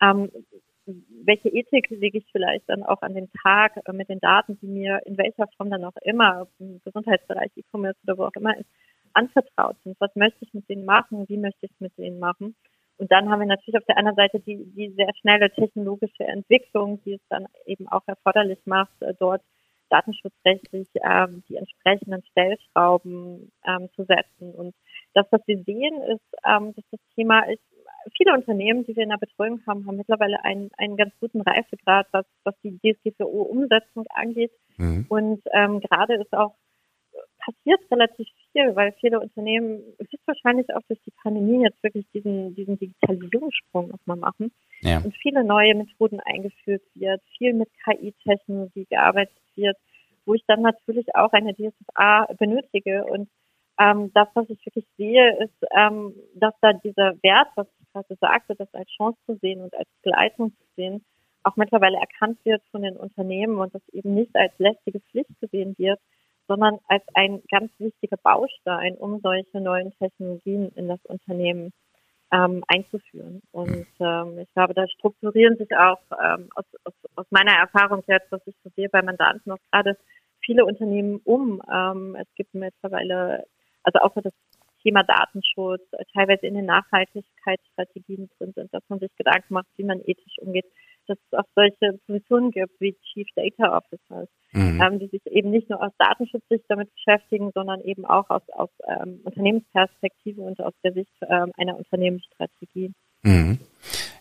Ähm, 0.00 0.30
welche 1.24 1.48
Ethik 1.48 1.90
lege 1.90 2.18
ich 2.18 2.26
vielleicht 2.32 2.68
dann 2.68 2.82
auch 2.82 3.02
an 3.02 3.14
den 3.14 3.30
Tag 3.42 3.76
äh, 3.84 3.92
mit 3.92 4.08
den 4.08 4.20
Daten, 4.20 4.58
die 4.60 4.66
mir 4.68 5.00
in 5.04 5.18
welcher 5.18 5.46
Form 5.56 5.70
dann 5.70 5.84
auch 5.84 5.96
immer, 6.02 6.48
im 6.58 6.80
Gesundheitsbereich, 6.84 7.50
E-Commerce 7.56 7.98
oder 8.04 8.18
wo 8.18 8.24
auch 8.24 8.36
immer 8.36 8.56
ist, 8.56 8.68
anvertraut 9.12 9.76
sind. 9.82 9.96
Was 10.00 10.14
möchte 10.14 10.44
ich 10.44 10.54
mit 10.54 10.68
denen 10.68 10.84
machen? 10.84 11.28
Wie 11.28 11.36
möchte 11.36 11.66
ich 11.66 11.72
es 11.72 11.80
mit 11.80 11.96
denen 11.98 12.18
machen? 12.18 12.54
Und 13.00 13.10
dann 13.10 13.30
haben 13.30 13.40
wir 13.40 13.46
natürlich 13.46 13.78
auf 13.78 13.86
der 13.86 13.96
anderen 13.96 14.16
Seite 14.16 14.40
die, 14.40 14.62
die 14.76 14.90
sehr 14.90 15.10
schnelle 15.20 15.50
technologische 15.50 16.24
Entwicklung, 16.24 17.02
die 17.04 17.14
es 17.14 17.20
dann 17.30 17.46
eben 17.64 17.88
auch 17.88 18.02
erforderlich 18.06 18.58
macht, 18.66 19.00
äh, 19.00 19.14
dort 19.18 19.40
datenschutzrechtlich 19.88 20.86
ähm, 21.02 21.42
die 21.48 21.56
entsprechenden 21.56 22.22
Stellschrauben 22.30 23.50
ähm, 23.66 23.88
zu 23.96 24.04
setzen. 24.04 24.54
Und 24.54 24.74
das, 25.14 25.26
was 25.30 25.40
wir 25.46 25.62
sehen, 25.64 26.02
ist, 26.02 26.36
ähm, 26.44 26.74
dass 26.74 26.84
das 26.90 27.00
Thema 27.14 27.40
ist, 27.50 27.62
viele 28.18 28.34
Unternehmen, 28.34 28.84
die 28.84 28.94
wir 28.94 29.04
in 29.04 29.08
der 29.08 29.16
Betreuung 29.16 29.62
haben, 29.66 29.86
haben 29.86 29.96
mittlerweile 29.96 30.44
einen, 30.44 30.70
einen 30.76 30.98
ganz 30.98 31.14
guten 31.20 31.40
Reifegrad, 31.40 32.06
was, 32.12 32.26
was 32.44 32.54
die 32.62 32.78
DSGVO-Umsetzung 32.78 34.04
angeht. 34.10 34.52
Mhm. 34.76 35.06
Und 35.08 35.42
ähm, 35.54 35.80
gerade 35.80 36.16
ist 36.16 36.34
auch 36.34 36.54
passiert 37.38 37.80
relativ 37.90 38.28
viel, 38.52 38.74
weil 38.76 38.92
viele 39.00 39.20
Unternehmen 39.20 39.82
höchstwahrscheinlich 39.98 40.74
auch 40.74 40.82
durch 40.88 41.00
die 41.02 41.12
Pandemie 41.22 41.62
jetzt 41.62 41.82
wirklich 41.82 42.06
diesen, 42.12 42.54
diesen 42.54 42.78
Digitalisierungssprung 42.78 43.88
nochmal 43.88 44.16
machen 44.16 44.52
ja. 44.80 44.98
und 44.98 45.14
viele 45.16 45.44
neue 45.44 45.74
Methoden 45.74 46.20
eingeführt 46.20 46.82
wird, 46.94 47.22
viel 47.38 47.54
mit 47.54 47.68
KI-Technologie 47.84 48.86
gearbeitet 48.86 49.36
wird, 49.54 49.76
wo 50.26 50.34
ich 50.34 50.44
dann 50.46 50.62
natürlich 50.62 51.14
auch 51.14 51.32
eine 51.32 51.54
DSA 51.54 52.26
benötige 52.38 53.04
und 53.04 53.28
ähm, 53.80 54.10
das, 54.12 54.28
was 54.34 54.48
ich 54.50 54.64
wirklich 54.66 54.86
sehe, 54.98 55.36
ist, 55.38 55.66
ähm, 55.74 56.14
dass 56.34 56.54
da 56.60 56.74
dieser 56.74 57.14
Wert, 57.22 57.48
was 57.54 57.66
ich 57.80 57.92
gerade 57.92 58.14
sagte, 58.20 58.54
das 58.54 58.72
als 58.74 58.90
Chance 58.90 59.18
zu 59.24 59.36
sehen 59.36 59.62
und 59.62 59.74
als 59.74 59.88
Begleitung 60.02 60.52
zu 60.52 60.64
sehen, 60.76 61.04
auch 61.42 61.56
mittlerweile 61.56 61.96
erkannt 61.96 62.38
wird 62.44 62.62
von 62.70 62.82
den 62.82 62.96
Unternehmen 62.96 63.56
und 63.58 63.74
das 63.74 63.82
eben 63.92 64.14
nicht 64.14 64.36
als 64.36 64.52
lästige 64.58 65.00
Pflicht 65.00 65.30
gesehen 65.40 65.74
wird, 65.78 65.98
sondern 66.50 66.80
als 66.88 67.04
ein 67.14 67.40
ganz 67.48 67.70
wichtiger 67.78 68.16
Baustein, 68.16 68.96
um 68.96 69.20
solche 69.20 69.60
neuen 69.60 69.92
Technologien 69.98 70.72
in 70.74 70.88
das 70.88 70.98
Unternehmen 71.04 71.72
ähm, 72.32 72.64
einzuführen. 72.66 73.40
Und 73.52 73.86
ähm, 74.00 74.38
ich 74.40 74.52
glaube, 74.52 74.74
da 74.74 74.88
strukturieren 74.88 75.56
sich 75.58 75.68
auch 75.76 76.00
ähm, 76.20 76.48
aus, 76.56 76.64
aus, 76.82 76.94
aus 77.14 77.26
meiner 77.30 77.52
Erfahrung 77.52 78.02
jetzt, 78.08 78.32
was 78.32 78.44
ich 78.46 78.54
so 78.64 78.70
sehe 78.74 78.88
bei 78.88 79.00
Mandanten, 79.00 79.52
auch 79.52 79.62
gerade 79.70 79.96
viele 80.44 80.64
Unternehmen 80.64 81.20
um. 81.22 81.62
Ähm, 81.72 82.16
es 82.16 82.26
gibt 82.34 82.52
mittlerweile 82.52 83.44
also 83.84 84.00
auch 84.00 84.12
für 84.12 84.22
das 84.22 84.34
Thema 84.82 85.04
Datenschutz, 85.04 85.82
teilweise 86.12 86.46
in 86.46 86.54
den 86.54 86.66
Nachhaltigkeitsstrategien 86.66 88.28
drin 88.38 88.52
sind, 88.56 88.74
dass 88.74 88.82
man 88.88 88.98
sich 88.98 89.14
Gedanken 89.16 89.54
macht, 89.54 89.68
wie 89.76 89.84
man 89.84 90.00
ethisch 90.00 90.38
umgeht, 90.38 90.66
dass 91.06 91.18
es 91.18 91.38
auch 91.38 91.44
solche 91.54 91.98
Positionen 92.06 92.50
gibt 92.50 92.80
wie 92.80 92.96
Chief 93.12 93.26
Data 93.34 93.76
Officers, 93.76 94.28
mhm. 94.52 94.80
ähm, 94.80 94.98
die 94.98 95.08
sich 95.08 95.24
eben 95.26 95.50
nicht 95.50 95.68
nur 95.70 95.82
aus 95.82 95.92
Datenschutzsicht 95.98 96.64
damit 96.68 96.90
beschäftigen, 96.94 97.50
sondern 97.54 97.80
eben 97.82 98.04
auch 98.04 98.28
aus, 98.30 98.42
aus 98.52 98.70
ähm, 98.88 99.20
Unternehmensperspektive 99.24 100.40
und 100.40 100.60
aus 100.60 100.74
der 100.84 100.92
Sicht 100.92 101.12
ähm, 101.28 101.52
einer 101.56 101.76
Unternehmensstrategie. 101.76 102.92
Mhm. 103.22 103.58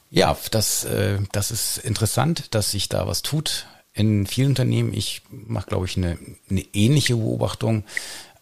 Ja, 0.10 0.36
das, 0.52 0.86
äh, 0.86 1.20
das 1.32 1.52
ist 1.52 1.78
interessant, 1.78 2.56
dass 2.56 2.72
sich 2.72 2.90
da 2.90 3.08
was 3.08 3.22
tut 3.22 3.68
in 3.94 4.26
vielen 4.26 4.50
Unternehmen. 4.50 4.94
Ich 4.94 5.22
mache, 5.30 5.68
glaube 5.68 5.86
ich, 5.86 5.98
eine, 5.98 6.18
eine 6.50 6.64
ähnliche 6.74 7.16
Beobachtung 7.16 7.84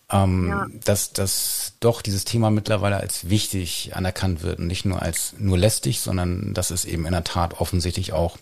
ähm, 0.10 0.48
ja. 0.48 0.68
dass, 0.86 1.12
dass 1.12 1.74
doch 1.82 2.02
dieses 2.02 2.24
Thema 2.24 2.50
mittlerweile 2.50 2.98
als 2.98 3.30
wichtig 3.30 3.92
anerkannt 3.94 4.42
wird 4.42 4.60
und 4.60 4.68
nicht 4.68 4.86
nur 4.86 5.02
als 5.02 5.34
nur 5.38 5.58
lästig, 5.58 6.00
sondern 6.00 6.54
dass 6.54 6.72
es 6.72 6.86
eben 6.86 7.06
in 7.06 7.12
der 7.12 7.26
Tat 7.26 7.60
offensichtlich 7.60 8.14
auch 8.14 8.38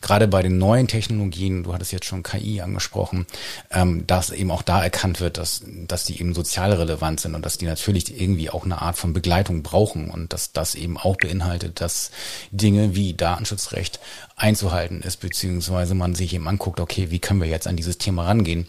gerade 0.00 0.28
bei 0.28 0.42
den 0.42 0.58
neuen 0.58 0.86
Technologien, 0.86 1.64
du 1.64 1.74
hattest 1.74 1.90
jetzt 1.90 2.04
schon 2.06 2.22
KI 2.22 2.60
angesprochen, 2.60 3.26
ähm, 3.72 4.06
dass 4.06 4.30
eben 4.30 4.52
auch 4.52 4.62
da 4.62 4.82
erkannt 4.82 5.20
wird, 5.20 5.38
dass, 5.38 5.62
dass 5.66 6.04
die 6.04 6.20
eben 6.20 6.34
sozial 6.34 6.72
relevant 6.72 7.18
sind 7.18 7.34
und 7.34 7.44
dass 7.44 7.58
die 7.58 7.66
natürlich 7.66 8.20
irgendwie 8.20 8.50
auch 8.50 8.64
eine 8.64 8.80
Art 8.80 8.96
von 8.96 9.12
Begleitung 9.12 9.64
brauchen 9.64 10.10
und 10.10 10.32
dass 10.32 10.52
das 10.52 10.76
eben 10.76 10.96
auch 10.96 11.16
beinhaltet, 11.16 11.80
dass 11.80 12.12
Dinge 12.52 12.94
wie 12.94 13.14
Datenschutzrecht 13.14 13.98
einzuhalten 14.36 15.02
ist, 15.02 15.16
beziehungsweise 15.16 15.96
man 15.96 16.14
sich 16.14 16.32
eben 16.32 16.46
anguckt, 16.46 16.78
okay, 16.78 17.10
wie 17.10 17.18
können 17.18 17.40
wir 17.40 17.48
jetzt 17.48 17.66
an 17.66 17.76
dieses 17.76 17.98
Thema 17.98 18.24
rangehen? 18.24 18.68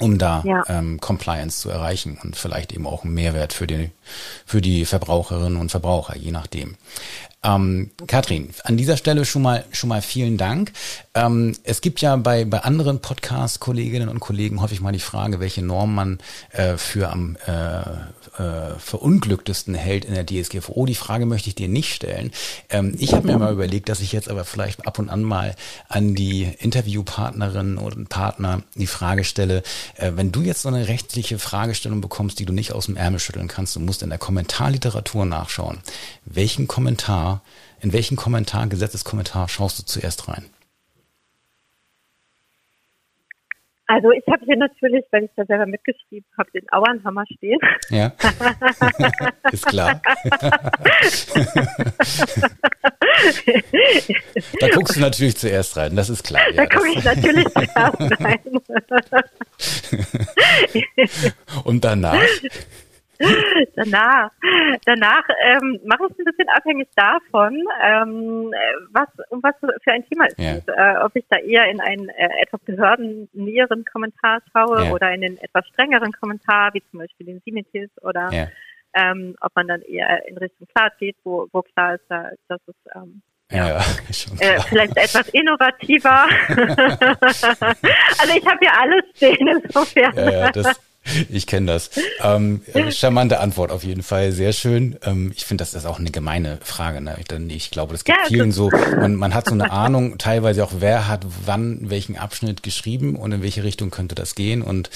Um 0.00 0.18
da 0.18 0.42
ja. 0.44 0.64
ähm, 0.68 1.00
Compliance 1.00 1.60
zu 1.60 1.70
erreichen 1.70 2.18
und 2.22 2.36
vielleicht 2.36 2.72
eben 2.72 2.86
auch 2.86 3.04
einen 3.04 3.14
Mehrwert 3.14 3.52
für 3.52 3.66
die, 3.66 3.90
für 4.44 4.60
die 4.60 4.84
Verbraucherinnen 4.84 5.58
und 5.58 5.70
Verbraucher, 5.70 6.16
je 6.16 6.32
nachdem. 6.32 6.76
Ähm, 7.44 7.90
Katrin, 8.06 8.50
an 8.64 8.76
dieser 8.76 8.96
Stelle 8.96 9.24
schon 9.24 9.42
mal 9.42 9.64
schon 9.72 9.88
mal 9.88 10.02
vielen 10.02 10.38
Dank. 10.38 10.72
Ähm, 11.14 11.54
es 11.62 11.80
gibt 11.80 12.00
ja 12.00 12.16
bei 12.16 12.44
bei 12.44 12.60
anderen 12.60 13.00
Podcast-Kolleginnen 13.00 14.08
und 14.08 14.20
Kollegen 14.20 14.60
häufig 14.60 14.80
mal 14.80 14.92
die 14.92 14.98
Frage, 14.98 15.40
welche 15.40 15.62
Norm 15.62 15.94
man 15.94 16.18
äh, 16.52 16.76
für 16.78 17.10
am 17.10 17.36
äh, 17.46 17.80
äh, 18.42 18.78
verunglücktesten 18.78 19.74
hält 19.74 20.04
in 20.04 20.14
der 20.14 20.26
DSGVO. 20.26 20.86
Die 20.86 20.94
Frage 20.94 21.26
möchte 21.26 21.48
ich 21.48 21.54
dir 21.54 21.68
nicht 21.68 21.94
stellen. 21.94 22.32
Ähm, 22.70 22.94
ich 22.98 23.14
habe 23.14 23.26
mir 23.26 23.38
mal 23.38 23.52
überlegt, 23.52 23.88
dass 23.88 24.00
ich 24.00 24.12
jetzt 24.12 24.28
aber 24.28 24.44
vielleicht 24.44 24.86
ab 24.86 24.98
und 24.98 25.08
an 25.10 25.22
mal 25.22 25.54
an 25.88 26.14
die 26.14 26.48
Interviewpartnerinnen 26.58 27.78
und 27.78 28.08
Partner 28.08 28.62
die 28.74 28.86
Frage 28.86 29.24
stelle, 29.24 29.62
äh, 29.96 30.12
wenn 30.14 30.32
du 30.32 30.42
jetzt 30.42 30.62
so 30.62 30.68
eine 30.68 30.88
rechtliche 30.88 31.38
Fragestellung 31.38 32.00
bekommst, 32.00 32.38
die 32.38 32.46
du 32.46 32.52
nicht 32.52 32.72
aus 32.72 32.86
dem 32.86 32.96
Ärmel 32.96 33.20
schütteln 33.20 33.48
kannst, 33.48 33.76
du 33.76 33.80
musst 33.80 34.02
in 34.02 34.08
der 34.10 34.18
Kommentarliteratur 34.18 35.26
nachschauen. 35.26 35.78
Welchen 36.24 36.66
Kommentar, 36.66 37.33
in 37.80 37.92
welchen 37.92 38.16
Kommentar, 38.16 38.66
Gesetzeskommentar 38.66 39.48
schaust 39.48 39.78
du 39.78 39.84
zuerst 39.84 40.28
rein? 40.28 40.46
Also 43.86 44.12
ich 44.12 44.24
habe 44.30 44.42
hier 44.46 44.56
natürlich, 44.56 45.04
weil 45.10 45.24
ich 45.24 45.30
da 45.36 45.44
selber 45.44 45.66
mitgeschrieben 45.66 46.24
habe, 46.38 46.50
den 46.52 46.66
Auernhammer 46.72 47.24
stehen. 47.36 47.58
Ja, 47.90 48.12
ist 49.52 49.66
klar. 49.66 50.00
da 54.58 54.68
guckst 54.70 54.96
du 54.96 55.00
natürlich 55.00 55.36
zuerst 55.36 55.76
rein, 55.76 55.94
das 55.96 56.08
ist 56.08 56.24
klar. 56.24 56.40
Da 56.54 56.62
ja, 56.62 56.66
gucke 56.66 56.88
ich 56.88 57.04
natürlich 57.04 57.46
zuerst 57.48 58.00
rein. 58.24 58.40
Und 61.64 61.84
danach? 61.84 62.22
danach, 63.76 64.30
danach 64.84 65.24
ähm, 65.44 65.80
mache 65.84 66.06
ich 66.06 66.12
es 66.12 66.18
ein 66.18 66.24
bisschen 66.24 66.48
abhängig 66.48 66.88
davon, 66.96 67.62
ähm, 67.82 68.52
was 68.92 69.08
um 69.30 69.42
was 69.42 69.54
für 69.60 69.92
ein 69.92 70.04
Thema 70.08 70.26
es 70.26 70.36
geht. 70.36 70.68
Äh, 70.68 70.96
ob 71.02 71.14
ich 71.16 71.24
da 71.28 71.38
eher 71.38 71.70
in 71.70 71.80
einen 71.80 72.08
äh, 72.08 72.28
etwas 72.42 72.60
behördennäheren 72.62 73.84
Kommentar 73.84 74.40
schaue 74.52 74.84
ja. 74.84 74.92
oder 74.92 75.12
in 75.12 75.20
den 75.20 75.38
etwas 75.38 75.66
strengeren 75.68 76.12
Kommentar, 76.12 76.72
wie 76.74 76.82
zum 76.90 77.00
Beispiel 77.00 77.26
den 77.26 77.40
Simitis 77.44 77.90
oder 78.02 78.30
ja. 78.32 78.48
ähm, 78.94 79.36
ob 79.40 79.54
man 79.54 79.68
dann 79.68 79.82
eher 79.82 80.26
in 80.28 80.36
Richtung 80.38 80.66
klar 80.74 80.92
geht, 80.98 81.16
wo, 81.24 81.46
wo 81.52 81.62
klar 81.62 81.94
ist, 81.94 82.04
da, 82.08 82.30
dass 82.48 82.60
es 82.66 82.76
ähm, 82.94 83.22
ja, 83.50 83.68
ja 83.68 83.76
äh, 84.40 84.60
vielleicht 84.60 84.96
etwas 84.96 85.28
innovativer. 85.28 86.26
also 86.48 88.36
ich 88.36 88.46
habe 88.46 88.58
hier 88.60 88.80
alles 88.80 89.04
stehen 89.14 89.48
insofern. 89.48 90.16
Ja, 90.16 90.30
ja, 90.30 90.50
das, 90.50 90.80
ich 91.28 91.46
kenne 91.46 91.66
das. 91.66 91.90
Ähm, 92.22 92.62
äh, 92.72 92.90
charmante 92.92 93.40
Antwort 93.40 93.70
auf 93.70 93.84
jeden 93.84 94.02
Fall, 94.02 94.32
sehr 94.32 94.52
schön. 94.52 94.98
Ähm, 95.04 95.32
ich 95.34 95.44
finde, 95.44 95.62
das 95.62 95.74
ist 95.74 95.86
auch 95.86 95.98
eine 95.98 96.10
gemeine 96.10 96.58
Frage. 96.62 97.00
Ne? 97.00 97.16
Ich, 97.18 97.54
ich 97.54 97.70
glaube, 97.70 97.92
das 97.92 98.04
gibt 98.04 98.18
ja, 98.18 98.28
vielen 98.28 98.52
so, 98.52 98.70
man, 98.70 99.14
man 99.14 99.34
hat 99.34 99.46
so 99.46 99.52
eine 99.52 99.70
Ahnung, 99.70 100.18
teilweise 100.18 100.64
auch, 100.64 100.72
wer 100.78 101.08
hat 101.08 101.26
wann 101.44 101.90
welchen 101.90 102.16
Abschnitt 102.16 102.62
geschrieben 102.62 103.16
und 103.16 103.32
in 103.32 103.42
welche 103.42 103.64
Richtung 103.64 103.90
könnte 103.90 104.14
das 104.14 104.34
gehen. 104.34 104.62
Und 104.62 104.90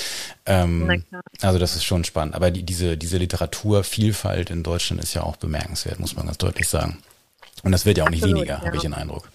ähm, 0.47 1.05
also 1.40 1.59
das 1.59 1.77
ist 1.77 1.85
schon 1.85 2.05
spannend. 2.05 2.35
Aber 2.35 2.51
die, 2.51 2.62
diese, 2.62 2.97
diese 2.97 3.18
Literaturvielfalt 3.18 4.51
in 4.51 4.62
Deutschland 4.62 5.03
ist 5.03 5.14
ja 5.14 5.23
auch 5.23 5.37
bemerkenswert, 5.37 6.01
muss 6.01 6.16
man 6.16 6.27
ganz 6.27 6.38
deutlich 6.38 6.68
sagen. 6.68 6.99
Und 7.62 7.73
das 7.73 7.85
wird 7.87 7.99
ja 7.99 8.05
auch 8.05 8.11
nicht 8.11 8.23
Absolut, 8.23 8.40
weniger, 8.40 8.59
ja. 8.59 8.64
habe 8.64 8.77
ich 8.77 8.83
den 8.83 8.94
Eindruck. 8.94 9.29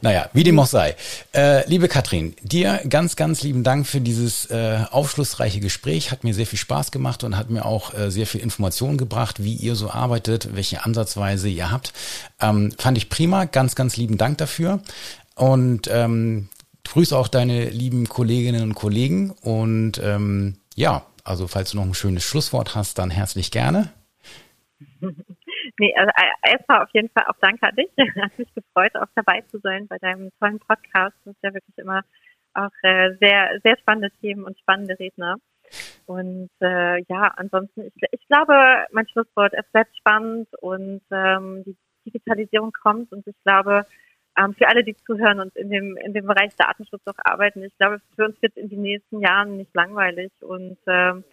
Naja, 0.00 0.30
wie 0.32 0.44
dem 0.44 0.58
auch 0.60 0.66
sei. 0.66 0.94
Äh, 1.34 1.68
liebe 1.68 1.88
Katrin, 1.88 2.36
dir 2.42 2.80
ganz, 2.88 3.16
ganz 3.16 3.42
lieben 3.42 3.64
Dank 3.64 3.86
für 3.86 4.00
dieses 4.00 4.46
äh, 4.46 4.84
aufschlussreiche 4.90 5.58
Gespräch. 5.58 6.12
Hat 6.12 6.22
mir 6.22 6.34
sehr 6.34 6.46
viel 6.46 6.58
Spaß 6.58 6.92
gemacht 6.92 7.24
und 7.24 7.36
hat 7.36 7.50
mir 7.50 7.64
auch 7.64 7.94
äh, 7.94 8.10
sehr 8.10 8.26
viel 8.26 8.40
Informationen 8.40 8.96
gebracht, 8.96 9.42
wie 9.42 9.54
ihr 9.54 9.74
so 9.74 9.90
arbeitet, 9.90 10.54
welche 10.54 10.84
Ansatzweise 10.84 11.48
ihr 11.48 11.72
habt. 11.72 11.92
Ähm, 12.40 12.72
fand 12.78 12.96
ich 12.96 13.08
prima. 13.08 13.46
Ganz, 13.46 13.74
ganz 13.74 13.96
lieben 13.96 14.18
Dank 14.18 14.38
dafür. 14.38 14.80
Und 15.34 15.88
ähm, 15.90 16.48
grüße 16.84 17.16
auch 17.16 17.28
deine 17.28 17.68
lieben 17.68 18.08
Kolleginnen 18.08 18.62
und 18.62 18.74
Kollegen. 18.74 19.30
Und 19.30 20.00
ähm, 20.02 20.56
ja, 20.74 21.06
also 21.24 21.48
falls 21.48 21.72
du 21.72 21.76
noch 21.76 21.84
ein 21.84 21.94
schönes 21.94 22.24
Schlusswort 22.24 22.74
hast, 22.74 22.98
dann 22.98 23.10
herzlich 23.10 23.50
gerne. 23.50 23.92
Nee, 25.78 25.94
also 25.96 26.10
äh, 26.16 26.52
erstmal 26.52 26.82
auf 26.82 26.90
jeden 26.92 27.08
Fall 27.10 27.24
auch 27.28 27.36
danke 27.40 27.66
an 27.66 27.76
dich. 27.76 27.90
Hat 28.22 28.38
mich 28.38 28.52
gefreut, 28.54 28.94
auch 28.96 29.08
dabei 29.14 29.42
zu 29.42 29.58
sein 29.60 29.86
bei 29.86 29.98
deinem 29.98 30.30
tollen 30.40 30.58
Podcast. 30.58 31.16
Das 31.24 31.34
ist 31.34 31.42
ja 31.42 31.54
wirklich 31.54 31.78
immer 31.78 32.02
auch 32.54 32.70
äh, 32.82 33.14
sehr, 33.20 33.60
sehr 33.62 33.76
spannende 33.78 34.10
Themen 34.20 34.44
und 34.44 34.58
spannende 34.58 34.98
Redner. 34.98 35.36
Und 36.06 36.50
äh, 36.60 37.02
ja, 37.08 37.32
ansonsten, 37.36 37.82
ich, 37.82 37.92
ich 38.10 38.26
glaube, 38.28 38.54
mein 38.92 39.06
Schlusswort, 39.08 39.52
es 39.54 39.70
bleibt 39.70 39.96
spannend 39.96 40.48
und 40.60 41.02
ähm, 41.12 41.62
die 41.64 41.76
Digitalisierung 42.06 42.72
kommt 42.72 43.12
und 43.12 43.26
ich 43.26 43.36
glaube, 43.44 43.84
ähm, 44.38 44.54
für 44.54 44.68
alle, 44.68 44.82
die 44.82 44.96
zuhören 44.96 45.40
und 45.40 45.54
in 45.56 45.68
dem, 45.68 45.96
in 45.98 46.14
dem 46.14 46.26
Bereich 46.26 46.54
Datenschutz 46.56 47.02
auch 47.06 47.18
arbeiten, 47.18 47.62
ich 47.62 47.76
glaube, 47.76 48.00
für 48.16 48.24
uns 48.24 48.40
wird 48.40 48.56
in 48.56 48.68
den 48.70 48.82
nächsten 48.82 49.20
Jahren 49.20 49.58
nicht 49.58 49.74
langweilig 49.74 50.32
und 50.40 50.78
ähm, 50.86 51.24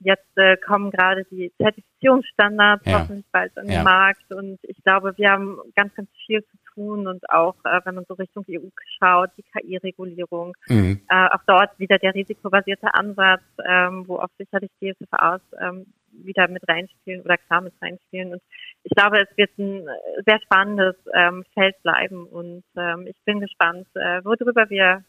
Jetzt 0.00 0.36
äh, 0.36 0.56
kommen 0.56 0.90
gerade 0.90 1.24
die 1.30 1.52
Zertifizierungsstandards 1.58 2.86
ja. 2.86 3.00
hoffentlich 3.00 3.26
bald 3.32 3.56
an 3.58 3.66
den 3.66 3.74
ja. 3.74 3.82
Markt 3.82 4.32
und 4.32 4.58
ich 4.62 4.82
glaube, 4.82 5.12
wir 5.16 5.30
haben 5.30 5.58
ganz, 5.76 5.94
ganz 5.94 6.08
viel 6.26 6.42
zu 6.42 6.56
tun 6.74 7.06
und 7.06 7.28
auch, 7.28 7.54
äh, 7.64 7.80
wenn 7.84 7.96
man 7.96 8.04
so 8.08 8.14
Richtung 8.14 8.44
EU 8.48 8.68
schaut, 8.98 9.30
die 9.36 9.42
KI-Regulierung, 9.42 10.54
mhm. 10.68 11.02
äh, 11.08 11.28
auch 11.28 11.42
dort 11.46 11.78
wieder 11.78 11.98
der 11.98 12.14
risikobasierte 12.14 12.94
Ansatz, 12.94 13.42
ähm, 13.66 14.08
wo 14.08 14.16
auch 14.16 14.30
sicherlich 14.38 14.70
DSVAs 14.80 15.42
ähm, 15.60 15.86
wieder 16.12 16.48
mit 16.48 16.66
reinspielen 16.68 17.22
oder 17.22 17.36
klar 17.36 17.60
mit 17.60 17.74
reinspielen. 17.80 18.32
Und 18.32 18.42
ich 18.84 18.92
glaube, 18.96 19.20
es 19.20 19.36
wird 19.36 19.50
ein 19.58 19.86
sehr 20.24 20.40
spannendes 20.40 20.96
ähm, 21.14 21.44
Feld 21.54 21.80
bleiben 21.82 22.26
und 22.26 22.64
ähm, 22.76 23.06
ich 23.06 23.16
bin 23.24 23.40
gespannt, 23.40 23.86
äh, 23.94 24.24
worüber 24.24 24.68
wir 24.70 25.04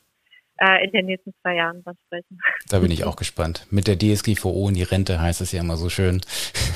äh, 0.62 0.86
in 0.86 0.92
den 0.92 1.08
nächsten 1.08 1.34
zwei 1.42 1.56
Jahren 1.56 1.82
was 1.86 1.96
sprechen. 2.06 2.40
Da 2.70 2.80
bin 2.80 2.92
ich 2.92 3.04
auch 3.04 3.16
gespannt. 3.16 3.66
Mit 3.72 3.88
der 3.88 3.98
DSGVO 3.98 4.70
in 4.70 4.76
die 4.76 4.84
Rente 4.84 5.20
heißt 5.20 5.42
es 5.42 5.52
ja 5.52 5.62
immer 5.62 5.76
so 5.76 5.90
schön. 5.90 6.22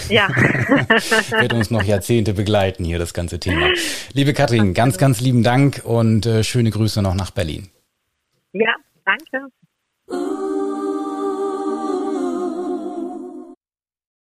Ja. 0.10 0.28
Wird 1.40 1.54
uns 1.54 1.70
noch 1.70 1.84
Jahrzehnte 1.84 2.34
begleiten 2.34 2.84
hier, 2.84 2.98
das 2.98 3.14
ganze 3.14 3.40
Thema. 3.40 3.70
Liebe 4.14 4.34
Katrin, 4.34 4.74
ganz, 4.74 4.98
ganz 4.98 5.22
lieben 5.22 5.44
Dank 5.44 5.82
und 5.84 6.26
äh, 6.26 6.44
schöne 6.44 6.72
Grüße 6.72 7.02
noch 7.02 7.14
nach 7.14 7.32
Berlin. 7.32 7.70
Ja, 8.54 8.74
danke. 9.06 9.50